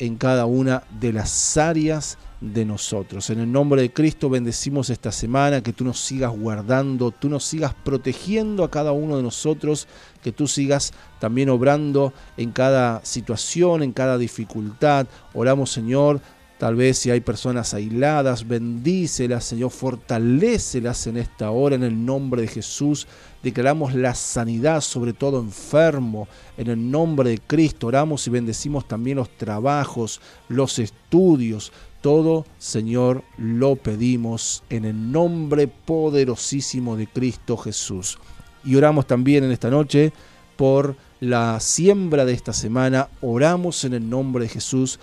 en 0.02 0.16
cada 0.16 0.48
una 0.48 0.82
de 1.00 1.14
las 1.14 1.58
áreas 1.58 2.18
de 2.42 2.66
nosotros. 2.66 3.30
En 3.30 3.40
el 3.40 3.52
nombre 3.52 3.84
de 3.84 3.94
Cristo 3.94 4.32
bendecimos 4.32 4.90
esta 4.90 5.12
semana, 5.12 5.62
que 5.62 5.74
tú 5.74 5.86
nos 5.86 6.00
sigas 6.00 6.32
guardando, 6.32 7.12
tú 7.12 7.30
nos 7.30 7.44
sigas 7.44 7.76
protegiendo 7.84 8.64
a 8.64 8.72
cada 8.72 8.94
uno 8.94 9.16
de 9.16 9.22
nosotros, 9.22 9.88
que 10.24 10.32
tú 10.32 10.48
sigas 10.48 10.92
también 11.20 11.52
obrando 11.52 12.14
en 12.36 12.52
cada 12.52 13.06
situación, 13.06 13.84
en 13.84 13.92
cada 13.92 14.18
dificultad. 14.18 15.06
Oramos 15.36 15.72
Señor 15.72 16.20
Tal 16.62 16.76
vez 16.76 17.00
si 17.00 17.10
hay 17.10 17.22
personas 17.22 17.74
aisladas, 17.74 18.48
bendícelas, 18.48 19.46
Señor, 19.46 19.72
fortalécelas 19.72 21.08
en 21.08 21.18
esta 21.18 21.50
hora 21.50 21.74
en 21.74 21.82
el 21.82 22.06
nombre 22.06 22.44
de 22.44 22.48
Jesús. 22.48 23.08
Declaramos 23.42 23.96
la 23.96 24.14
sanidad, 24.14 24.82
sobre 24.82 25.14
todo 25.14 25.40
enfermo, 25.40 26.28
en 26.60 26.68
el 26.68 26.92
nombre 26.92 27.32
de 27.32 27.40
Cristo. 27.40 27.88
Oramos 27.88 28.28
y 28.28 28.30
bendecimos 28.30 28.88
también 28.88 29.18
los 29.18 29.36
trabajos, 29.38 30.22
los 30.50 30.78
estudios. 30.78 31.72
Todo, 32.00 32.46
Señor, 32.60 33.24
lo 33.40 33.76
pedimos 33.76 34.62
en 34.70 34.86
el 34.86 35.12
nombre 35.12 35.68
poderosísimo 35.68 36.96
de 36.96 37.08
Cristo 37.08 37.58
Jesús. 37.58 38.20
Y 38.64 38.76
oramos 38.76 39.08
también 39.08 39.44
en 39.44 39.52
esta 39.52 39.72
noche 39.72 40.14
por 40.58 40.96
la 41.22 41.60
siembra 41.60 42.24
de 42.24 42.34
esta 42.34 42.54
semana. 42.54 43.10
Oramos 43.22 43.84
en 43.84 43.96
el 43.96 44.08
nombre 44.08 44.44
de 44.44 44.50
Jesús 44.50 45.00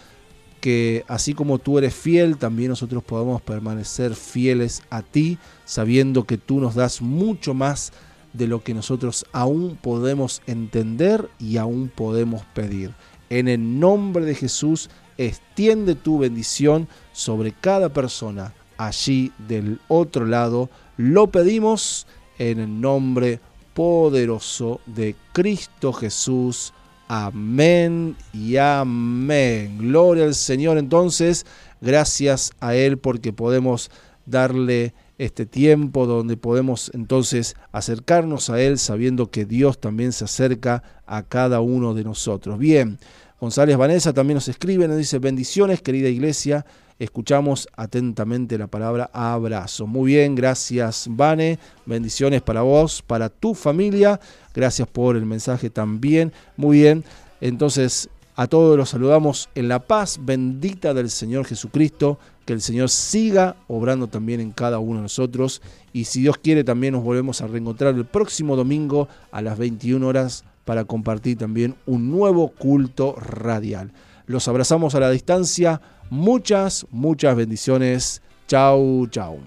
que 0.61 1.05
así 1.09 1.35
como 1.35 1.59
tú 1.59 1.79
eres 1.79 1.95
fiel, 1.95 2.37
también 2.37 2.71
nosotros 2.71 3.03
podamos 3.03 3.43
permanecer 3.43 4.15
fieles 4.15 4.83
a 4.91 5.03
ti, 5.03 5.39
sabiendo 5.65 6.25
que 6.25 6.39
tú 6.39 6.61
nos 6.61 6.75
das 6.75 7.01
mucho 7.01 7.55
más 7.55 7.93
de 8.33 8.47
lo 8.47 8.63
que 8.63 8.75
nosotros 8.75 9.27
aún 9.33 9.79
podemos 9.81 10.43
entender 10.47 11.29
y 11.39 11.57
aún 11.57 11.91
podemos 11.95 12.43
pedir. 12.55 12.95
En 13.31 13.49
el 13.49 13.79
nombre 13.79 14.25
de 14.25 14.35
Jesús, 14.35 14.91
extiende 15.17 15.95
tu 15.95 16.19
bendición 16.19 16.89
sobre 17.13 17.53
cada 17.53 17.93
persona 17.93 18.55
allí 18.79 19.33
del 19.49 19.81
otro 19.89 20.25
lado. 20.25 20.71
Lo 20.97 21.31
pedimos 21.31 22.07
en 22.39 22.61
el 22.61 22.81
nombre 22.81 23.41
poderoso 23.75 24.81
de 24.87 25.15
Cristo 25.33 25.93
Jesús. 25.93 26.73
Amén 27.11 28.17
y 28.35 28.59
amén. 28.59 29.79
Gloria 29.79 30.25
al 30.25 30.35
Señor 30.35 30.77
entonces. 30.77 31.47
Gracias 31.81 32.53
a 32.61 32.75
Él 32.75 32.99
porque 32.99 33.33
podemos 33.33 33.91
darle 34.27 34.93
este 35.17 35.47
tiempo 35.47 36.07
donde 36.07 36.37
podemos 36.37 36.91
entonces 36.93 37.57
acercarnos 37.73 38.51
a 38.51 38.61
Él 38.61 38.79
sabiendo 38.79 39.31
que 39.31 39.47
Dios 39.47 39.81
también 39.81 40.13
se 40.13 40.25
acerca 40.25 40.83
a 41.07 41.23
cada 41.23 41.61
uno 41.61 41.95
de 41.95 42.05
nosotros. 42.05 42.59
Bien, 42.59 42.99
González 43.41 43.77
Vanessa 43.77 44.13
también 44.13 44.37
nos 44.37 44.49
escribe, 44.49 44.89
nos 44.89 44.97
dice 44.97 45.19
bendiciones 45.19 45.81
querida 45.81 46.09
iglesia 46.09 46.67
escuchamos 46.99 47.69
atentamente 47.77 48.59
la 48.59 48.67
palabra 48.67 49.11
abrazo. 49.13 49.87
Muy 49.87 50.13
bien, 50.13 50.35
gracias 50.35 51.07
Vane, 51.09 51.59
bendiciones 51.87 52.43
para 52.43 52.63
vos, 52.63 53.03
para 53.03 53.29
tu 53.29 53.55
familia, 53.55 54.21
gracias 54.55 54.89
por 54.89 55.17
el 55.17 55.25
mensaje 55.25 55.71
también. 55.71 56.33
Muy 56.57 56.79
bien, 56.79 57.05
entonces 57.41 58.09
a 58.35 58.47
todos 58.47 58.77
los 58.77 58.91
saludamos 58.91 59.49
en 59.55 59.69
la 59.69 59.81
paz 59.81 60.19
bendita 60.23 60.95
del 60.95 61.11
Señor 61.11 61.45
Jesucristo, 61.45 62.19
que 62.45 62.53
el 62.53 62.61
Señor 62.61 62.89
siga 62.89 63.57
obrando 63.69 64.07
también 64.07 64.41
en 64.41 64.53
cada 64.53 64.79
uno 64.79 64.97
de 64.97 65.03
nosotros 65.03 65.61
y 65.93 66.05
si 66.05 66.23
Dios 66.23 66.39
quiere 66.39 66.65
también 66.65 66.95
nos 66.95 67.05
volvemos 67.05 67.41
a 67.41 67.47
reencontrar 67.47 67.95
el 67.95 68.07
próximo 68.07 68.57
domingo 68.57 69.09
a 69.31 69.43
las 69.43 69.59
21 69.59 70.07
horas 70.07 70.45
para 70.69 70.85
compartir 70.85 71.39
también 71.39 71.77
un 71.87 72.11
nuevo 72.11 72.51
culto 72.51 73.15
radial. 73.19 73.91
Los 74.27 74.49
abrazamos 74.49 74.95
a 74.95 75.01
la 75.01 75.11
distancia 75.11 75.81
Muchas, 76.11 76.87
muchas 76.91 77.35
bendiciones. 77.35 78.21
Chau, 78.47 79.07
chau. 79.07 79.39